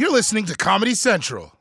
You're 0.00 0.10
listening 0.10 0.46
to 0.46 0.56
Comedy 0.56 0.94
Central. 0.94 1.52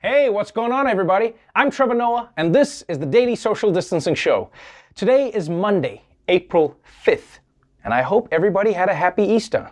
Hey, 0.00 0.28
what's 0.28 0.50
going 0.50 0.72
on, 0.72 0.88
everybody? 0.88 1.34
I'm 1.54 1.70
Trevor 1.70 1.94
Noah, 1.94 2.30
and 2.36 2.52
this 2.52 2.82
is 2.88 2.98
the 2.98 3.06
Daily 3.06 3.36
Social 3.36 3.70
Distancing 3.70 4.16
Show. 4.16 4.50
Today 4.96 5.32
is 5.32 5.48
Monday, 5.48 6.02
April 6.26 6.76
5th, 7.04 7.38
and 7.84 7.94
I 7.94 8.02
hope 8.02 8.26
everybody 8.32 8.72
had 8.72 8.88
a 8.88 8.92
happy 8.92 9.22
Easter. 9.22 9.70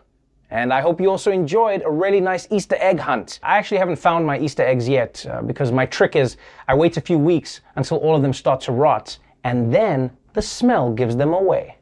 And 0.49 0.73
I 0.73 0.81
hope 0.81 1.01
you 1.01 1.11
also 1.11 1.33
enjoyed 1.33 1.83
a 1.85 1.91
really 1.91 2.21
nice 2.21 2.47
Easter 2.53 2.77
egg 2.79 3.01
hunt. 3.01 3.41
I 3.43 3.59
actually 3.59 3.79
haven't 3.79 3.97
found 3.97 4.25
my 4.25 4.39
Easter 4.39 4.63
eggs 4.63 4.89
yet 4.89 5.27
uh, 5.29 5.43
because 5.43 5.73
my 5.73 5.87
trick 5.87 6.15
is 6.15 6.37
I 6.69 6.77
wait 6.77 6.97
a 6.97 7.01
few 7.01 7.19
weeks 7.19 7.63
until 7.75 7.97
all 7.97 8.15
of 8.15 8.23
them 8.23 8.33
start 8.33 8.61
to 8.61 8.71
rot, 8.71 9.19
and 9.43 9.75
then 9.75 10.17
the 10.35 10.43
smell 10.43 10.93
gives 10.93 11.17
them 11.17 11.35
away. 11.35 11.79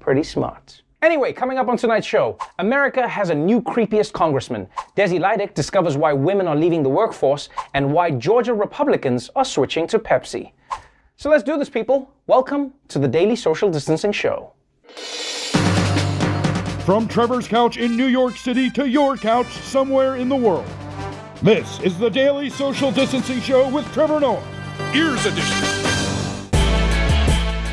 Pretty 0.00 0.22
smart. 0.22 0.80
Anyway, 1.00 1.32
coming 1.32 1.58
up 1.58 1.68
on 1.68 1.76
tonight's 1.76 2.06
show, 2.06 2.36
America 2.58 3.06
has 3.06 3.30
a 3.30 3.34
new 3.34 3.62
creepiest 3.62 4.12
congressman. 4.12 4.66
Desi 4.96 5.20
Lydic 5.20 5.54
discovers 5.54 5.96
why 5.96 6.12
women 6.12 6.48
are 6.48 6.56
leaving 6.56 6.82
the 6.82 6.88
workforce 6.88 7.48
and 7.74 7.92
why 7.92 8.10
Georgia 8.10 8.52
Republicans 8.52 9.30
are 9.36 9.44
switching 9.44 9.86
to 9.86 10.00
Pepsi. 10.00 10.50
So 11.16 11.30
let's 11.30 11.44
do 11.44 11.56
this, 11.56 11.68
people. 11.68 12.12
Welcome 12.26 12.74
to 12.88 12.98
the 12.98 13.06
Daily 13.06 13.36
Social 13.36 13.70
Distancing 13.70 14.10
Show. 14.10 14.52
From 16.84 17.06
Trevor's 17.06 17.46
couch 17.46 17.76
in 17.76 17.96
New 17.96 18.06
York 18.06 18.36
City 18.36 18.68
to 18.70 18.88
your 18.88 19.16
couch 19.16 19.46
somewhere 19.52 20.16
in 20.16 20.28
the 20.28 20.36
world. 20.36 20.66
This 21.42 21.78
is 21.78 21.96
the 21.96 22.10
Daily 22.10 22.50
Social 22.50 22.90
Distancing 22.90 23.40
Show 23.40 23.68
with 23.68 23.86
Trevor 23.92 24.18
Noah. 24.18 24.42
Ears 24.94 25.24
Edition. 25.26 25.77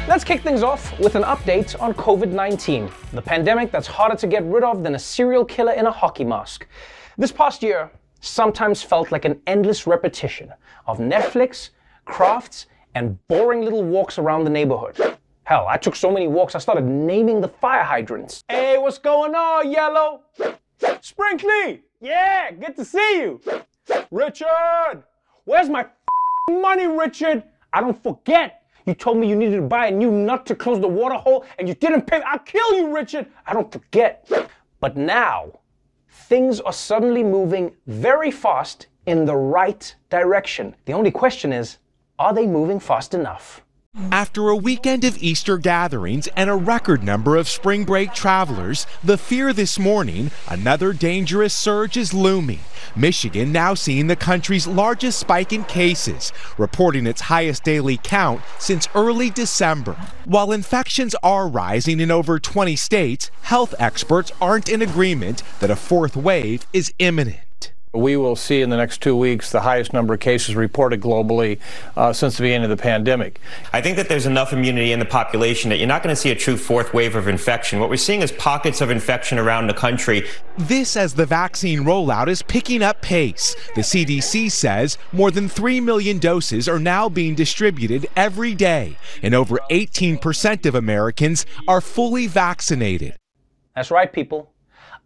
Let's 0.08 0.23
kick 0.23 0.41
things 0.41 0.62
off 0.62 0.98
with 1.00 1.16
an 1.16 1.23
update 1.23 1.82
on 1.82 1.91
COVID 1.95 2.30
19, 2.30 2.91
the 3.13 3.22
pandemic 3.23 3.72
that's 3.72 3.88
harder 3.88 4.16
to 4.18 4.27
get 4.27 4.44
rid 4.44 4.63
of 4.63 4.84
than 4.84 4.94
a 4.94 5.00
serial 5.00 5.44
killer 5.44 5.73
in 5.73 5.88
a 5.88 5.91
hockey 5.91 6.23
mask. 6.23 6.68
This 7.18 7.32
past 7.32 7.63
year 7.63 7.90
sometimes 8.20 8.84
felt 8.84 9.12
like 9.12 9.26
an 9.26 9.41
endless 9.48 9.88
repetition 9.88 10.54
of 10.85 10.99
Netflix, 10.99 11.71
crafts, 12.05 12.68
and 12.94 13.18
boring 13.27 13.62
little 13.63 13.84
walks 13.84 14.20
around 14.20 14.44
the 14.44 14.49
neighborhood. 14.52 15.18
Hell, 15.44 15.66
I 15.68 15.77
took 15.77 15.96
so 15.96 16.12
many 16.12 16.27
walks 16.27 16.54
I 16.54 16.60
started 16.60 16.85
naming 16.85 17.41
the 17.41 17.48
fire 17.48 17.84
hydrants. 17.84 18.44
Hey, 18.48 18.77
what's 18.77 18.99
going 18.99 19.34
on, 19.34 19.72
Yellow? 19.72 20.22
Sprinkly! 21.01 21.82
Yeah, 21.99 22.51
good 22.51 22.76
to 22.76 22.85
see 22.85 23.22
you! 23.22 23.41
Richard! 24.12 25.04
Where's 25.46 25.68
my 25.68 25.88
money, 26.51 26.85
Richard? 26.85 27.44
I 27.74 27.82
don't 27.82 28.01
forget. 28.04 28.65
You 28.86 28.94
told 28.94 29.18
me 29.18 29.28
you 29.28 29.36
needed 29.36 29.55
to 29.55 29.62
buy 29.64 29.88
a 29.88 29.91
new 29.91 30.12
nut 30.12 30.46
to 30.46 30.55
close 30.55 30.80
the 30.80 30.88
water 30.88 31.16
hole 31.16 31.46
and 31.58 31.68
you 31.68 31.74
didn't 31.74 32.04
pay. 32.04 32.22
I'll 32.22 32.40
kill 32.40 32.74
you, 32.76 32.96
Richard. 32.96 33.26
I 33.46 33.54
don't 33.54 33.72
forget. 33.72 34.30
But 34.80 34.96
now, 34.96 35.60
things 36.10 36.60
are 36.62 36.74
suddenly 36.74 37.24
moving 37.24 37.76
very 37.88 38.30
fast 38.30 38.88
in 39.08 39.26
the 39.26 39.36
right 39.36 39.96
direction. 40.10 40.76
The 40.86 40.94
only 40.94 41.12
question 41.12 41.52
is, 41.52 41.80
are 42.20 42.34
they 42.34 42.46
moving 42.46 42.80
fast 42.80 43.13
enough? 43.13 43.65
After 44.12 44.49
a 44.49 44.57
weekend 44.57 45.05
of 45.05 45.24
Easter 45.24 45.57
gatherings 45.57 46.27
and 46.35 46.49
a 46.49 46.55
record 46.55 47.01
number 47.01 47.38
of 47.38 47.48
spring 47.48 47.85
break 47.85 48.13
travelers, 48.13 48.85
the 49.01 49.18
fear 49.18 49.54
this 49.54 49.79
morning 49.79 50.32
another 50.49 50.91
dangerous 50.91 51.54
surge 51.54 51.96
is 51.96 52.13
looming. 52.13 52.60
Michigan 52.93 53.54
now 53.54 53.73
seeing 53.73 54.07
the 54.07 54.18
country's 54.18 54.68
largest 54.68 55.20
spike 55.20 55.54
in 55.54 55.63
cases, 55.63 56.34
reporting 56.57 57.07
its 57.07 57.21
highest 57.21 57.63
daily 57.63 57.98
count 58.04 58.41
since 58.60 58.90
early 58.96 59.29
December. 59.29 59.93
While 60.26 60.51
infections 60.51 61.16
are 61.23 61.48
rising 61.48 62.01
in 62.01 62.12
over 62.12 62.38
20 62.38 62.76
states, 62.76 63.32
health 63.43 63.73
experts 63.79 64.29
aren't 64.41 64.68
in 64.68 64.81
agreement 64.81 65.41
that 65.62 65.72
a 65.72 65.75
fourth 65.78 66.18
wave 66.18 66.68
is 66.73 66.94
imminent. 67.00 67.44
We 67.96 68.18
will 68.18 68.35
see 68.35 68.62
in 68.62 68.69
the 68.69 68.78
next 68.78 69.01
two 69.01 69.16
weeks 69.16 69.51
the 69.51 69.62
highest 69.62 69.94
number 69.94 70.13
of 70.13 70.19
cases 70.19 70.56
reported 70.56 71.01
globally 71.01 71.59
uh, 71.96 72.13
since 72.13 72.38
the 72.38 72.44
beginning 72.44 72.69
of 72.69 72.78
the 72.78 72.81
pandemic. 72.81 73.39
I 73.73 73.81
think 73.81 73.97
that 73.97 74.09
there's 74.09 74.25
enough 74.25 74.53
immunity 74.53 74.91
in 74.91 75.00
the 75.00 75.06
population 75.06 75.69
that 75.69 75.78
you're 75.78 75.88
not 75.88 76.03
going 76.03 76.13
to 76.13 76.19
see 76.19 76.31
a 76.31 76.35
true 76.35 76.57
fourth 76.57 76.94
wave 76.94 77.16
of 77.16 77.28
infection. 77.28 77.79
What 77.79 77.89
we're 77.89 77.97
seeing 77.97 78.22
is 78.22 78.31
pockets 78.33 78.81
of 78.81 78.89
infection 78.89 79.39
around 79.39 79.67
the 79.67 79.73
country. 79.73 80.28
This 80.57 80.97
as 80.97 81.13
the 81.13 81.25
vaccine 81.25 81.81
rollout 81.81 82.28
is 82.28 82.41
picking 82.41 82.83
up 82.83 83.01
pace. 83.01 83.56
The 83.75 83.81
CDC 83.81 84.51
says 84.51 84.97
more 85.12 85.31
than 85.31 85.47
3 85.47 85.79
million 85.81 86.19
doses 86.19 86.67
are 86.67 86.79
now 86.79 87.09
being 87.09 87.35
distributed 87.35 88.07
every 88.16 88.56
day, 88.56 88.97
and 89.22 89.33
over 89.33 89.59
18% 89.72 90.66
of 90.66 90.75
Americans 90.75 91.45
are 91.67 91.81
fully 91.81 92.27
vaccinated. 92.27 93.16
That's 93.75 93.91
right, 93.91 94.12
people. 94.12 94.51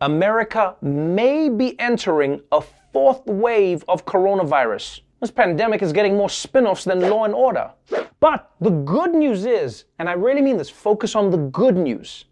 America 0.01 0.75
may 0.81 1.50
be 1.50 1.77
entering 1.79 2.41
a 2.51 2.61
fourth 2.91 3.25
wave 3.25 3.83
of 3.88 4.05
coronavirus. 4.05 5.01
This 5.19 5.31
pandemic 5.31 5.81
is 5.81 5.91
getting 5.91 6.16
more 6.16 6.29
spin 6.29 6.66
offs 6.66 6.85
than 6.85 7.01
Law 7.01 7.25
and 7.25 7.33
Order. 7.33 7.72
But 8.19 8.51
the 8.61 8.69
good 8.69 9.13
news 9.13 9.45
is, 9.45 9.85
and 10.00 10.09
I 10.09 10.13
really 10.13 10.41
mean 10.41 10.57
this, 10.57 10.69
focus 10.69 11.16
on 11.16 11.29
the 11.29 11.38
good 11.38 11.75
news. 11.75 12.25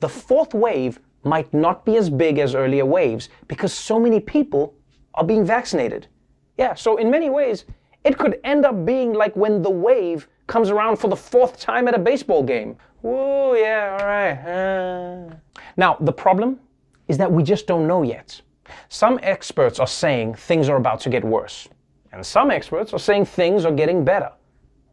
The 0.00 0.08
fourth 0.08 0.54
wave 0.54 0.98
might 1.22 1.52
not 1.52 1.84
be 1.84 1.96
as 1.96 2.10
big 2.10 2.38
as 2.38 2.54
earlier 2.54 2.84
waves 2.84 3.28
because 3.46 3.72
so 3.72 4.00
many 4.00 4.18
people 4.20 4.74
are 5.14 5.24
being 5.24 5.44
vaccinated. 5.44 6.08
Yeah, 6.56 6.74
so 6.74 6.96
in 6.96 7.10
many 7.10 7.30
ways, 7.30 7.64
it 8.04 8.18
could 8.18 8.40
end 8.44 8.64
up 8.64 8.84
being 8.84 9.12
like 9.12 9.36
when 9.36 9.62
the 9.62 9.70
wave 9.70 10.26
comes 10.46 10.70
around 10.70 10.96
for 10.96 11.08
the 11.08 11.16
fourth 11.16 11.60
time 11.60 11.86
at 11.86 11.94
a 11.94 11.98
baseball 11.98 12.42
game. 12.42 12.76
Woo, 13.02 13.56
yeah, 13.56 13.96
all 14.00 14.06
right. 14.06 15.30
Uh. 15.30 15.34
Now, 15.76 15.96
the 16.00 16.12
problem 16.12 16.58
is 17.08 17.18
that 17.18 17.30
we 17.30 17.42
just 17.42 17.66
don't 17.66 17.86
know 17.86 18.02
yet. 18.02 18.40
Some 18.88 19.18
experts 19.22 19.78
are 19.78 19.86
saying 19.86 20.34
things 20.34 20.68
are 20.68 20.76
about 20.76 21.00
to 21.00 21.10
get 21.10 21.24
worse, 21.24 21.68
and 22.12 22.24
some 22.24 22.50
experts 22.50 22.92
are 22.92 22.98
saying 22.98 23.24
things 23.24 23.64
are 23.64 23.72
getting 23.72 24.04
better. 24.04 24.32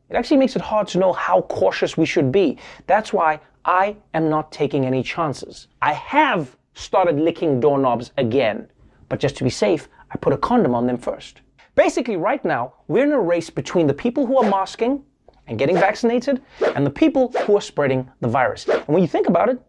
It 0.10 0.16
actually 0.16 0.38
makes 0.38 0.56
it 0.56 0.62
hard 0.62 0.88
to 0.90 1.00
know 1.00 1.12
how 1.14 1.42
cautious 1.42 1.98
we 1.98 2.06
should 2.06 2.32
be. 2.32 2.58
That's 2.86 3.12
why 3.12 3.40
I 3.66 3.98
am 4.14 4.30
not 4.30 4.52
taking 4.52 4.86
any 4.86 5.04
chances. 5.04 5.68
I 5.82 5.94
have 5.94 6.56
started 6.74 7.20
licking 7.20 7.60
doorknobs 7.60 8.12
again, 8.18 8.70
but 9.10 9.20
just 9.20 9.36
to 9.38 9.44
be 9.44 9.50
safe, 9.50 9.90
I 10.12 10.18
put 10.18 10.32
a 10.32 10.38
condom 10.38 10.74
on 10.74 10.88
them 10.88 10.98
first. 10.98 11.42
Basically, 11.76 12.16
right 12.16 12.44
now, 12.46 12.74
we're 12.88 13.04
in 13.04 13.12
a 13.12 13.20
race 13.20 13.50
between 13.50 13.86
the 13.86 13.94
people 13.94 14.26
who 14.26 14.38
are 14.38 14.50
masking 14.50 15.04
and 15.48 15.60
getting 15.60 15.76
vaccinated 15.76 16.42
and 16.76 16.86
the 16.86 16.90
people 16.90 17.32
who 17.46 17.58
are 17.58 17.62
spreading 17.62 18.10
the 18.22 18.28
virus. 18.28 18.68
And 18.68 18.88
when 18.88 19.02
you 19.02 19.08
think 19.08 19.28
about 19.28 19.50
it, 19.50 19.62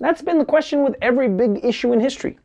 that's 0.00 0.22
been 0.22 0.38
the 0.38 0.44
question 0.44 0.82
with 0.82 0.96
every 1.02 1.28
big 1.28 1.64
issue 1.64 1.92
in 1.92 2.00
history. 2.00 2.38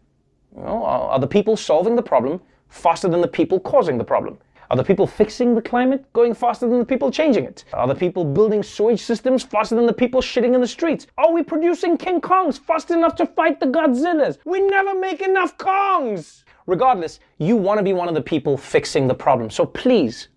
You 0.56 0.64
know, 0.64 0.84
are 0.84 1.20
the 1.20 1.28
people 1.28 1.56
solving 1.56 1.96
the 1.96 2.02
problem 2.02 2.42
faster 2.70 3.08
than 3.08 3.22
the 3.22 3.28
people 3.28 3.60
causing 3.60 3.98
the 3.98 4.04
problem? 4.04 4.38
Are 4.72 4.78
the 4.78 4.84
people 4.84 5.08
fixing 5.08 5.56
the 5.56 5.62
climate 5.62 6.06
going 6.14 6.36
faster 6.36 6.70
than 6.70 6.78
the 6.78 6.86
people 6.86 7.10
changing 7.10 7.44
it? 7.46 7.66
Are 7.74 7.88
the 7.88 7.96
people 7.96 8.24
building 8.24 8.62
sewage 8.62 9.02
systems 9.02 9.42
faster 9.42 9.76
than 9.76 9.88
the 9.88 9.94
people 9.94 10.22
shitting 10.22 10.54
in 10.54 10.62
the 10.62 10.68
streets? 10.68 11.08
Are 11.18 11.32
we 11.32 11.42
producing 11.42 11.98
King 11.98 12.22
Kongs 12.22 12.60
fast 12.60 12.92
enough 12.92 13.16
to 13.16 13.26
fight 13.26 13.60
the 13.60 13.66
Godzillas? 13.66 14.38
We 14.46 14.62
never 14.62 14.94
make 14.94 15.22
enough 15.22 15.58
Kongs! 15.58 16.44
Regardless, 16.68 17.20
you 17.40 17.56
want 17.56 17.80
to 17.80 17.84
be 17.84 17.94
one 17.94 18.08
of 18.08 18.14
the 18.14 18.22
people 18.22 18.58
fixing 18.58 19.08
the 19.08 19.16
problem. 19.16 19.50
So 19.50 19.66
please, 19.66 20.28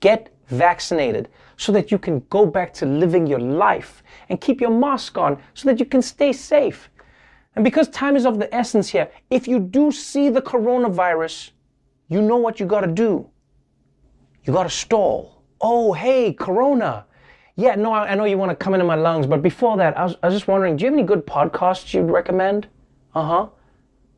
get 0.00 0.34
vaccinated 0.48 1.28
so 1.56 1.72
that 1.72 1.90
you 1.90 1.98
can 1.98 2.20
go 2.30 2.46
back 2.46 2.72
to 2.74 2.86
living 2.86 3.26
your 3.26 3.38
life 3.38 4.02
and 4.28 4.40
keep 4.40 4.60
your 4.60 4.70
mask 4.70 5.18
on 5.18 5.38
so 5.52 5.68
that 5.68 5.78
you 5.78 5.86
can 5.86 6.02
stay 6.02 6.32
safe. 6.32 6.88
And 7.56 7.64
because 7.64 7.88
time 7.88 8.16
is 8.16 8.26
of 8.26 8.38
the 8.38 8.52
essence 8.54 8.88
here, 8.88 9.10
if 9.30 9.46
you 9.46 9.60
do 9.60 9.92
see 9.92 10.28
the 10.28 10.42
coronavirus, 10.42 11.50
you 12.08 12.20
know 12.20 12.36
what 12.36 12.58
you 12.58 12.66
gotta 12.66 12.88
do. 12.88 13.28
You 14.44 14.52
gotta 14.52 14.70
stall. 14.70 15.42
Oh, 15.60 15.92
hey, 15.92 16.32
Corona. 16.32 17.06
Yeah, 17.56 17.76
no, 17.76 17.92
I, 17.92 18.10
I 18.10 18.14
know 18.16 18.24
you 18.24 18.36
wanna 18.36 18.56
come 18.56 18.74
into 18.74 18.84
my 18.84 18.96
lungs, 18.96 19.26
but 19.26 19.42
before 19.42 19.76
that, 19.76 19.96
I 19.96 20.04
was, 20.04 20.16
I 20.22 20.26
was 20.26 20.34
just 20.34 20.48
wondering 20.48 20.76
do 20.76 20.84
you 20.84 20.90
have 20.90 20.98
any 20.98 21.06
good 21.06 21.26
podcasts 21.26 21.94
you'd 21.94 22.10
recommend? 22.10 22.66
Uh 23.14 23.24
huh. 23.24 23.48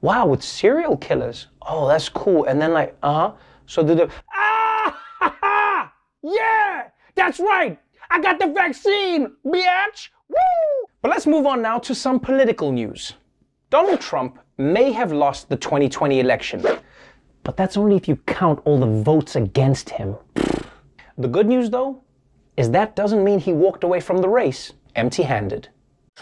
Wow, 0.00 0.26
with 0.26 0.42
serial 0.42 0.96
killers. 0.96 1.48
Oh, 1.62 1.88
that's 1.88 2.08
cool. 2.08 2.44
And 2.44 2.60
then, 2.60 2.72
like, 2.72 2.96
uh 3.02 3.12
huh. 3.12 3.32
So 3.66 3.82
did 3.82 3.98
the. 3.98 4.10
Ah! 4.34 5.92
Yeah! 6.22 6.88
That's 7.14 7.38
right! 7.38 7.78
I 8.10 8.20
got 8.20 8.40
the 8.40 8.48
vaccine, 8.48 9.30
bitch! 9.44 10.08
Woo! 10.28 10.36
But 11.02 11.12
let's 11.12 11.26
move 11.26 11.46
on 11.46 11.62
now 11.62 11.78
to 11.78 11.94
some 11.94 12.18
political 12.18 12.72
news. 12.72 13.14
Donald 13.68 14.00
Trump 14.00 14.38
may 14.58 14.92
have 14.92 15.10
lost 15.10 15.48
the 15.48 15.56
2020 15.56 16.20
election, 16.20 16.64
but 17.42 17.56
that's 17.56 17.76
only 17.76 17.96
if 17.96 18.06
you 18.06 18.14
count 18.26 18.60
all 18.64 18.78
the 18.78 19.02
votes 19.02 19.34
against 19.34 19.90
him. 19.90 20.14
The 21.18 21.26
good 21.26 21.48
news, 21.48 21.70
though, 21.70 22.02
is 22.56 22.70
that 22.70 22.94
doesn't 22.94 23.24
mean 23.24 23.40
he 23.40 23.52
walked 23.52 23.82
away 23.82 23.98
from 23.98 24.18
the 24.18 24.28
race 24.28 24.72
empty 24.94 25.24
handed. 25.24 25.68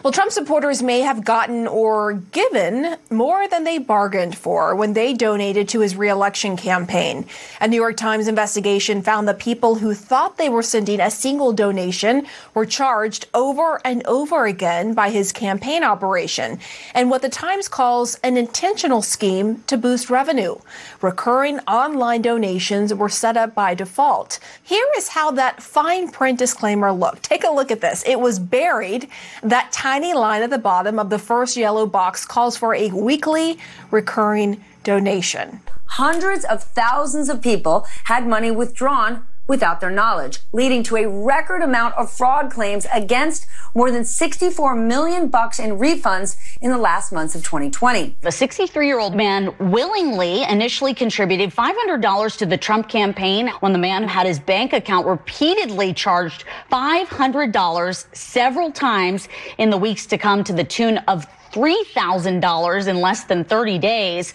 Well, 0.02 0.12
Trump 0.12 0.32
supporters 0.32 0.82
may 0.82 1.00
have 1.02 1.25
gotten 1.25 1.69
or 1.69 2.14
given 2.14 2.96
more 3.11 3.46
than 3.46 3.62
they 3.62 3.79
bargained 3.79 4.37
for 4.37 4.75
when 4.75 4.93
they 4.93 5.14
donated 5.14 5.69
to 5.69 5.81
his 5.81 5.94
reelection 5.94 6.56
campaign. 6.56 7.26
A 7.61 7.69
New 7.69 7.76
York 7.76 7.96
Times 7.96 8.26
investigation 8.26 9.02
found 9.02 9.29
the 9.29 9.35
people 9.35 9.76
who 9.76 9.94
thought 9.94 10.37
they 10.37 10.49
were 10.49 10.64
sending 10.64 10.99
a 10.99 11.12
single 11.12 11.52
donation 11.52 12.26
were 12.55 12.67
charged 12.67 13.29
over 13.35 13.81
and 13.85 14.05
over 14.05 14.46
again 14.46 14.94
by 14.94 15.11
his 15.11 15.31
campaign 15.31 15.85
operation 15.85 16.58
and 16.93 17.08
what 17.08 17.23
the 17.23 17.29
Times 17.29 17.69
calls 17.69 18.17
an 18.17 18.37
intentional 18.37 19.00
scheme 19.00 19.62
to 19.69 19.76
boost 19.76 20.11
revenue. 20.11 20.56
Recurring 21.02 21.61
online 21.61 22.20
donations 22.20 22.93
were 22.93 23.08
set 23.08 23.37
up 23.37 23.55
by 23.55 23.75
default. 23.75 24.41
Here 24.64 24.88
is 24.96 25.06
how 25.06 25.31
that 25.31 25.62
fine 25.62 26.11
print 26.11 26.41
disclaimer 26.41 26.93
looked. 26.93 27.23
Take 27.23 27.44
a 27.44 27.50
look 27.50 27.70
at 27.70 27.81
this. 27.81 28.02
It 28.05 28.19
was 28.19 28.41
buried. 28.41 29.08
That 29.41 29.70
tiny 29.84 30.14
line 30.14 30.42
at 30.42 30.48
the 30.48 30.56
bottom 30.56 30.98
of 30.98 31.10
the 31.10 31.19
first 31.19 31.58
yellow 31.58 31.84
box 31.84 32.25
calls 32.25 32.56
for 32.56 32.75
a 32.75 32.88
weekly 32.92 33.58
recurring 33.90 34.64
donation. 34.82 35.60
Hundreds 35.88 36.42
of 36.46 36.62
thousands 36.62 37.28
of 37.28 37.42
people 37.42 37.86
had 38.04 38.26
money 38.26 38.50
withdrawn 38.50 39.26
without 39.46 39.81
their 39.81 39.91
knowledge, 39.91 40.41
leading 40.52 40.82
to 40.85 40.96
a 40.96 41.08
record 41.08 41.62
amount 41.62 41.94
of 41.96 42.11
fraud 42.11 42.50
claims 42.50 42.87
against 42.93 43.46
more 43.75 43.91
than 43.91 44.05
64 44.05 44.75
million 44.75 45.29
bucks 45.29 45.58
in 45.58 45.79
refunds 45.79 46.37
in 46.61 46.70
the 46.70 46.79
last 46.79 47.12
months 47.12 47.35
of 47.35 47.43
2020. 47.43 48.17
The 48.20 48.29
63-year-old 48.29 49.14
man 49.14 49.55
willingly 49.58 50.43
initially 50.44 50.94
contributed 50.94 51.50
$500 51.50 52.37
to 52.38 52.46
the 52.46 52.56
Trump 52.56 52.88
campaign 52.88 53.49
when 53.61 53.73
the 53.73 53.79
man 53.79 54.05
had 54.08 54.26
his 54.26 54.38
bank 54.38 54.73
account 54.73 55.06
repeatedly 55.06 55.93
charged 55.93 56.44
$500 56.70 58.17
several 58.17 58.73
times 58.73 59.29
in 59.58 59.70
the 59.70 59.79
weeks 59.79 60.06
to 60.06 60.19
come 60.19 60.44
to 60.44 60.52
the 60.52 60.64
tune 60.64 60.99
of 61.08 61.26
$3,000 61.52 62.88
in 62.88 63.00
less 63.00 63.25
than 63.25 63.44
30 63.44 63.79
days. 63.79 64.35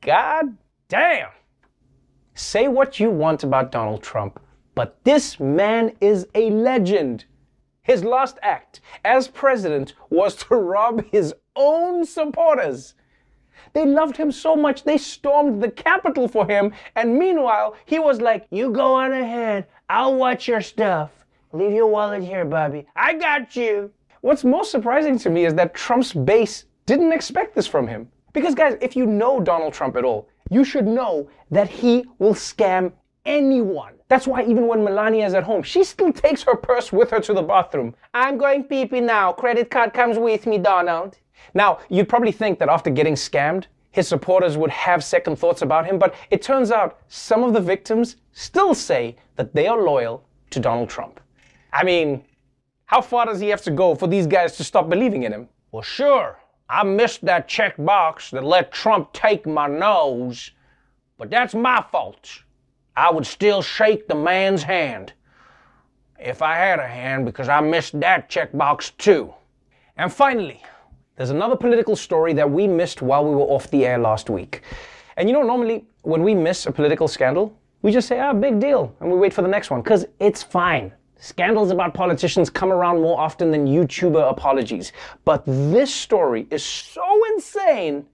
God 0.00 0.56
damn. 0.88 1.28
Say 2.38 2.68
what 2.68 3.00
you 3.00 3.10
want 3.10 3.42
about 3.42 3.72
Donald 3.72 4.00
Trump, 4.00 4.38
but 4.76 5.02
this 5.02 5.40
man 5.40 5.96
is 6.00 6.24
a 6.36 6.50
legend. 6.50 7.24
His 7.82 8.04
last 8.04 8.38
act 8.42 8.80
as 9.04 9.26
president 9.26 9.94
was 10.08 10.36
to 10.36 10.54
rob 10.54 11.04
his 11.06 11.34
own 11.56 12.04
supporters. 12.04 12.94
They 13.72 13.84
loved 13.84 14.16
him 14.16 14.30
so 14.30 14.54
much 14.54 14.84
they 14.84 14.98
stormed 14.98 15.60
the 15.60 15.68
Capitol 15.68 16.28
for 16.28 16.46
him, 16.46 16.72
and 16.94 17.18
meanwhile, 17.18 17.74
he 17.86 17.98
was 17.98 18.20
like, 18.20 18.46
You 18.52 18.70
go 18.70 18.94
on 18.94 19.10
ahead, 19.10 19.66
I'll 19.90 20.14
watch 20.14 20.46
your 20.46 20.60
stuff. 20.60 21.10
Leave 21.52 21.72
your 21.72 21.88
wallet 21.88 22.22
here, 22.22 22.44
Bobby. 22.44 22.86
I 22.94 23.14
got 23.14 23.56
you. 23.56 23.90
What's 24.20 24.44
most 24.44 24.70
surprising 24.70 25.18
to 25.18 25.30
me 25.30 25.44
is 25.44 25.54
that 25.54 25.74
Trump's 25.74 26.12
base 26.12 26.66
didn't 26.86 27.12
expect 27.12 27.56
this 27.56 27.66
from 27.66 27.88
him. 27.88 28.08
Because, 28.32 28.54
guys, 28.54 28.76
if 28.80 28.94
you 28.94 29.06
know 29.06 29.40
Donald 29.40 29.72
Trump 29.72 29.96
at 29.96 30.04
all, 30.04 30.28
you 30.50 30.64
should 30.64 30.86
know 30.86 31.28
that 31.50 31.68
he 31.68 32.04
will 32.18 32.34
scam 32.34 32.92
anyone. 33.24 33.94
That's 34.08 34.26
why 34.26 34.42
even 34.42 34.66
when 34.66 34.82
Melania 34.82 35.26
is 35.26 35.34
at 35.34 35.44
home, 35.44 35.62
she 35.62 35.84
still 35.84 36.12
takes 36.12 36.42
her 36.44 36.56
purse 36.56 36.92
with 36.92 37.10
her 37.10 37.20
to 37.20 37.34
the 37.34 37.42
bathroom. 37.42 37.94
I'm 38.14 38.38
going 38.38 38.64
pee 38.64 38.86
pee 38.86 39.00
now. 39.00 39.32
Credit 39.32 39.70
card 39.70 39.92
comes 39.92 40.18
with 40.18 40.46
me, 40.46 40.58
Donald. 40.58 41.18
Now, 41.54 41.78
you'd 41.90 42.08
probably 42.08 42.32
think 42.32 42.58
that 42.58 42.68
after 42.68 42.90
getting 42.90 43.14
scammed, 43.14 43.66
his 43.90 44.08
supporters 44.08 44.56
would 44.56 44.70
have 44.70 45.04
second 45.04 45.36
thoughts 45.36 45.62
about 45.62 45.86
him, 45.86 45.98
but 45.98 46.14
it 46.30 46.42
turns 46.42 46.70
out 46.70 46.98
some 47.08 47.42
of 47.42 47.52
the 47.52 47.60
victims 47.60 48.16
still 48.32 48.74
say 48.74 49.16
that 49.36 49.54
they 49.54 49.66
are 49.66 49.80
loyal 49.82 50.24
to 50.50 50.60
Donald 50.60 50.88
Trump. 50.88 51.20
I 51.72 51.84
mean, 51.84 52.24
how 52.86 53.02
far 53.02 53.26
does 53.26 53.40
he 53.40 53.48
have 53.48 53.62
to 53.62 53.70
go 53.70 53.94
for 53.94 54.06
these 54.06 54.26
guys 54.26 54.56
to 54.56 54.64
stop 54.64 54.88
believing 54.88 55.24
in 55.24 55.32
him? 55.32 55.48
Well, 55.72 55.82
sure, 55.82 56.38
I 56.70 56.82
missed 56.84 57.24
that 57.24 57.48
check 57.48 57.76
box 57.78 58.30
that 58.30 58.44
let 58.44 58.72
Trump 58.72 59.12
take 59.12 59.46
my 59.46 59.66
nose, 59.66 60.50
but 61.16 61.30
that's 61.30 61.54
my 61.54 61.84
fault. 61.90 62.42
I 62.96 63.10
would 63.10 63.26
still 63.26 63.62
shake 63.62 64.06
the 64.06 64.14
man's 64.14 64.62
hand 64.62 65.12
if 66.18 66.42
I 66.42 66.56
had 66.56 66.78
a 66.78 66.86
hand 66.86 67.24
because 67.24 67.48
I 67.48 67.60
missed 67.60 67.98
that 68.00 68.28
checkbox 68.28 68.96
too. 68.98 69.32
And 69.96 70.12
finally, 70.12 70.62
there's 71.16 71.30
another 71.30 71.56
political 71.56 71.96
story 71.96 72.32
that 72.34 72.50
we 72.50 72.66
missed 72.66 73.02
while 73.02 73.24
we 73.24 73.34
were 73.34 73.42
off 73.42 73.70
the 73.70 73.86
air 73.86 73.98
last 73.98 74.28
week. 74.28 74.62
And 75.16 75.28
you 75.28 75.32
know, 75.32 75.42
normally 75.42 75.86
when 76.02 76.22
we 76.22 76.34
miss 76.34 76.66
a 76.66 76.72
political 76.72 77.08
scandal, 77.08 77.56
we 77.82 77.92
just 77.92 78.08
say, 78.08 78.18
ah, 78.18 78.32
big 78.32 78.60
deal, 78.60 78.94
and 79.00 79.10
we 79.10 79.16
wait 79.16 79.32
for 79.32 79.42
the 79.42 79.48
next 79.48 79.70
one 79.70 79.80
because 79.80 80.06
it's 80.18 80.42
fine. 80.42 80.92
Scandals 81.18 81.70
about 81.70 81.94
politicians 81.94 82.48
come 82.48 82.70
around 82.72 83.00
more 83.00 83.18
often 83.18 83.50
than 83.50 83.66
YouTuber 83.66 84.30
apologies. 84.30 84.92
But 85.24 85.42
this 85.46 85.92
story 85.92 86.46
is 86.50 86.64
so 86.64 87.24
insane 87.34 88.06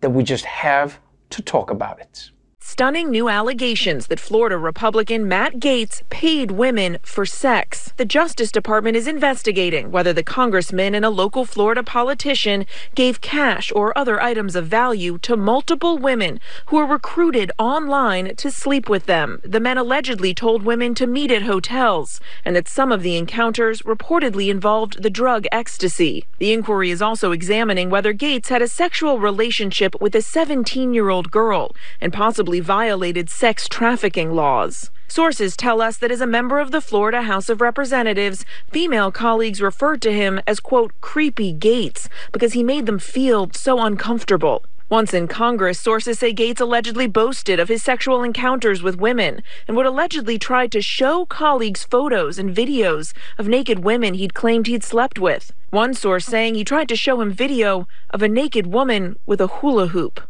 that 0.00 0.10
we 0.10 0.22
just 0.22 0.44
have 0.44 0.98
to 1.30 1.42
talk 1.42 1.70
about 1.70 1.98
it 1.98 2.30
stunning 2.66 3.12
new 3.12 3.28
allegations 3.28 4.08
that 4.08 4.18
Florida 4.18 4.58
Republican 4.58 5.26
Matt 5.28 5.60
Gaetz 5.60 6.02
paid 6.10 6.50
women 6.50 6.98
for 7.00 7.24
sex. 7.24 7.92
The 7.96 8.04
Justice 8.04 8.50
Department 8.50 8.96
is 8.96 9.06
investigating 9.06 9.92
whether 9.92 10.12
the 10.12 10.24
congressman 10.24 10.92
and 10.92 11.04
a 11.04 11.08
local 11.08 11.44
Florida 11.44 11.84
politician 11.84 12.66
gave 12.96 13.20
cash 13.20 13.70
or 13.74 13.96
other 13.96 14.20
items 14.20 14.56
of 14.56 14.66
value 14.66 15.16
to 15.18 15.36
multiple 15.36 15.96
women 15.96 16.40
who 16.66 16.76
were 16.76 16.86
recruited 16.86 17.52
online 17.56 18.34
to 18.34 18.50
sleep 18.50 18.88
with 18.88 19.06
them. 19.06 19.40
The 19.44 19.60
men 19.60 19.78
allegedly 19.78 20.34
told 20.34 20.64
women 20.64 20.96
to 20.96 21.06
meet 21.06 21.30
at 21.30 21.42
hotels 21.42 22.20
and 22.44 22.56
that 22.56 22.66
some 22.66 22.90
of 22.90 23.04
the 23.04 23.16
encounters 23.16 23.82
reportedly 23.82 24.50
involved 24.50 25.04
the 25.04 25.08
drug 25.08 25.46
ecstasy. 25.52 26.24
The 26.38 26.52
inquiry 26.52 26.90
is 26.90 27.00
also 27.00 27.30
examining 27.30 27.90
whether 27.90 28.12
Gaetz 28.12 28.48
had 28.48 28.60
a 28.60 28.68
sexual 28.68 29.20
relationship 29.20 29.94
with 30.00 30.16
a 30.16 30.20
17 30.20 30.92
year 30.92 31.10
old 31.10 31.30
girl 31.30 31.70
and 32.00 32.12
possibly 32.12 32.55
violated 32.60 33.30
sex 33.30 33.68
trafficking 33.68 34.32
laws. 34.32 34.90
Sources 35.08 35.56
tell 35.56 35.80
us 35.80 35.96
that 35.98 36.10
as 36.10 36.20
a 36.20 36.26
member 36.26 36.58
of 36.58 36.72
the 36.72 36.80
Florida 36.80 37.22
House 37.22 37.48
of 37.48 37.60
Representatives, 37.60 38.44
female 38.70 39.12
colleagues 39.12 39.62
referred 39.62 40.02
to 40.02 40.12
him 40.12 40.40
as, 40.46 40.58
quote, 40.58 40.92
creepy 41.00 41.54
Gaetz 41.54 42.08
because 42.32 42.54
he 42.54 42.64
made 42.64 42.86
them 42.86 42.98
feel 42.98 43.48
so 43.52 43.80
uncomfortable. 43.80 44.64
Once 44.88 45.12
in 45.12 45.26
Congress, 45.26 45.80
sources 45.80 46.18
say 46.18 46.32
Gaetz 46.32 46.60
allegedly 46.60 47.08
boasted 47.08 47.58
of 47.58 47.68
his 47.68 47.82
sexual 47.82 48.22
encounters 48.22 48.82
with 48.82 49.00
women 49.00 49.42
and 49.66 49.76
would 49.76 49.86
allegedly 49.86 50.38
try 50.38 50.68
to 50.68 50.80
show 50.80 51.26
colleagues 51.26 51.82
photos 51.82 52.38
and 52.38 52.54
videos 52.54 53.12
of 53.36 53.48
naked 53.48 53.80
women 53.80 54.14
he'd 54.14 54.34
claimed 54.34 54.68
he'd 54.68 54.84
slept 54.84 55.18
with. 55.18 55.52
One 55.70 55.92
source 55.92 56.26
saying 56.26 56.54
he 56.54 56.64
tried 56.64 56.88
to 56.88 56.96
show 56.96 57.20
him 57.20 57.32
video 57.32 57.88
of 58.10 58.22
a 58.22 58.28
naked 58.28 58.68
woman 58.68 59.16
with 59.26 59.40
a 59.40 59.48
hula 59.48 59.88
hoop. 59.88 60.20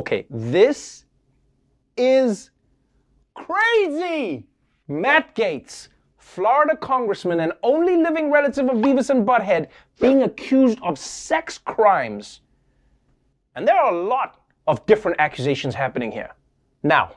Okay, 0.00 0.24
this 0.30 1.04
is 1.94 2.52
crazy. 3.34 4.46
Matt 4.88 5.34
Gaetz, 5.34 5.88
Florida 6.16 6.74
congressman 6.74 7.40
and 7.40 7.52
only 7.62 7.98
living 7.98 8.30
relative 8.30 8.70
of 8.70 8.78
Beavis 8.78 9.10
and 9.10 9.26
Butthead, 9.26 9.68
being 10.00 10.22
accused 10.22 10.78
of 10.80 10.98
sex 10.98 11.58
crimes. 11.58 12.40
And 13.54 13.68
there 13.68 13.76
are 13.76 13.92
a 13.92 14.02
lot 14.06 14.40
of 14.66 14.86
different 14.86 15.20
accusations 15.20 15.74
happening 15.74 16.10
here. 16.10 16.30
Now, 16.82 17.12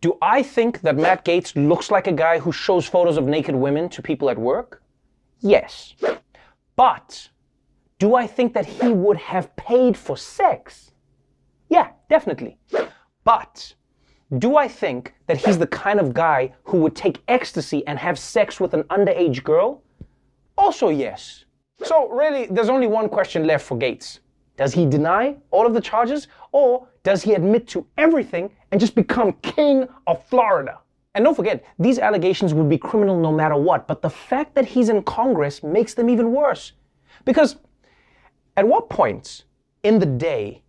do 0.00 0.16
I 0.22 0.42
think 0.42 0.80
that 0.80 0.96
Matt 0.96 1.26
Gaetz 1.26 1.54
looks 1.54 1.90
like 1.90 2.06
a 2.06 2.12
guy 2.12 2.38
who 2.38 2.50
shows 2.50 2.86
photos 2.86 3.18
of 3.18 3.26
naked 3.26 3.54
women 3.54 3.90
to 3.90 4.00
people 4.00 4.30
at 4.30 4.38
work? 4.38 4.82
Yes. 5.40 5.94
But 6.76 7.28
do 7.98 8.14
I 8.14 8.26
think 8.26 8.54
that 8.54 8.64
he 8.64 8.88
would 8.88 9.18
have 9.18 9.54
paid 9.56 9.98
for 9.98 10.16
sex? 10.16 10.90
Yeah, 11.70 11.88
definitely. 12.10 12.58
But 13.24 13.74
do 14.38 14.56
I 14.56 14.68
think 14.68 15.14
that 15.26 15.38
he's 15.38 15.56
the 15.56 15.66
kind 15.66 15.98
of 15.98 16.12
guy 16.12 16.52
who 16.64 16.78
would 16.78 16.94
take 16.94 17.22
ecstasy 17.28 17.86
and 17.86 17.98
have 17.98 18.18
sex 18.18 18.60
with 18.60 18.74
an 18.74 18.82
underage 18.84 19.42
girl? 19.42 19.82
Also, 20.58 20.90
yes. 20.90 21.46
So, 21.82 22.10
really, 22.10 22.46
there's 22.46 22.68
only 22.68 22.86
one 22.86 23.08
question 23.08 23.46
left 23.46 23.64
for 23.64 23.78
Gaetz 23.78 24.18
Does 24.56 24.74
he 24.74 24.84
deny 24.84 25.36
all 25.50 25.64
of 25.64 25.72
the 25.72 25.80
charges, 25.80 26.28
or 26.52 26.86
does 27.02 27.22
he 27.22 27.34
admit 27.34 27.66
to 27.68 27.86
everything 27.96 28.50
and 28.70 28.80
just 28.80 28.94
become 28.94 29.32
king 29.42 29.88
of 30.06 30.24
Florida? 30.26 30.80
And 31.14 31.24
don't 31.24 31.34
forget, 31.34 31.64
these 31.78 31.98
allegations 31.98 32.52
would 32.54 32.68
be 32.68 32.78
criminal 32.78 33.18
no 33.18 33.32
matter 33.32 33.56
what, 33.56 33.88
but 33.88 34.02
the 34.02 34.10
fact 34.10 34.54
that 34.54 34.66
he's 34.66 34.88
in 34.88 35.02
Congress 35.02 35.62
makes 35.62 35.94
them 35.94 36.08
even 36.08 36.32
worse. 36.32 36.72
Because 37.24 37.56
at 38.56 38.66
what 38.66 38.88
point 38.88 39.44
in 39.82 39.98
the 39.98 40.06
day 40.06 40.62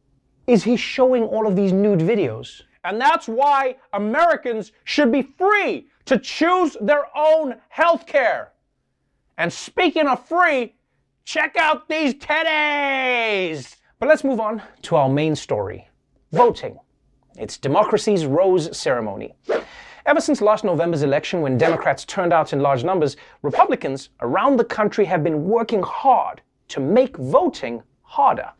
is 0.51 0.63
he 0.63 0.75
showing 0.75 1.23
all 1.23 1.47
of 1.47 1.55
these 1.55 1.71
nude 1.71 1.99
videos. 1.99 2.63
And 2.83 2.99
that's 2.99 3.27
why 3.27 3.77
Americans 3.93 4.73
should 4.83 5.11
be 5.11 5.21
free 5.21 5.87
to 6.05 6.17
choose 6.17 6.75
their 6.81 7.05
own 7.15 7.55
health 7.69 8.05
care. 8.05 8.51
And 9.37 9.51
speaking 9.51 10.07
of 10.07 10.27
free, 10.27 10.75
check 11.23 11.55
out 11.55 11.87
these 11.87 12.15
teddies. 12.15 13.77
But 13.99 14.09
let's 14.09 14.23
move 14.23 14.39
on 14.39 14.61
to 14.81 14.95
our 14.95 15.09
main 15.09 15.35
story 15.35 15.87
voting. 16.31 16.77
It's 17.37 17.57
democracy's 17.57 18.25
rose 18.25 18.75
ceremony. 18.75 19.33
Ever 20.05 20.19
since 20.19 20.41
last 20.41 20.63
November's 20.63 21.03
election, 21.03 21.41
when 21.41 21.57
Democrats 21.57 22.03
turned 22.03 22.33
out 22.33 22.51
in 22.51 22.59
large 22.59 22.83
numbers, 22.83 23.15
Republicans 23.43 24.09
around 24.21 24.57
the 24.57 24.65
country 24.65 25.05
have 25.05 25.23
been 25.23 25.45
working 25.45 25.83
hard 25.83 26.41
to 26.69 26.79
make 26.79 27.15
voting 27.17 27.83
harder. 28.01 28.51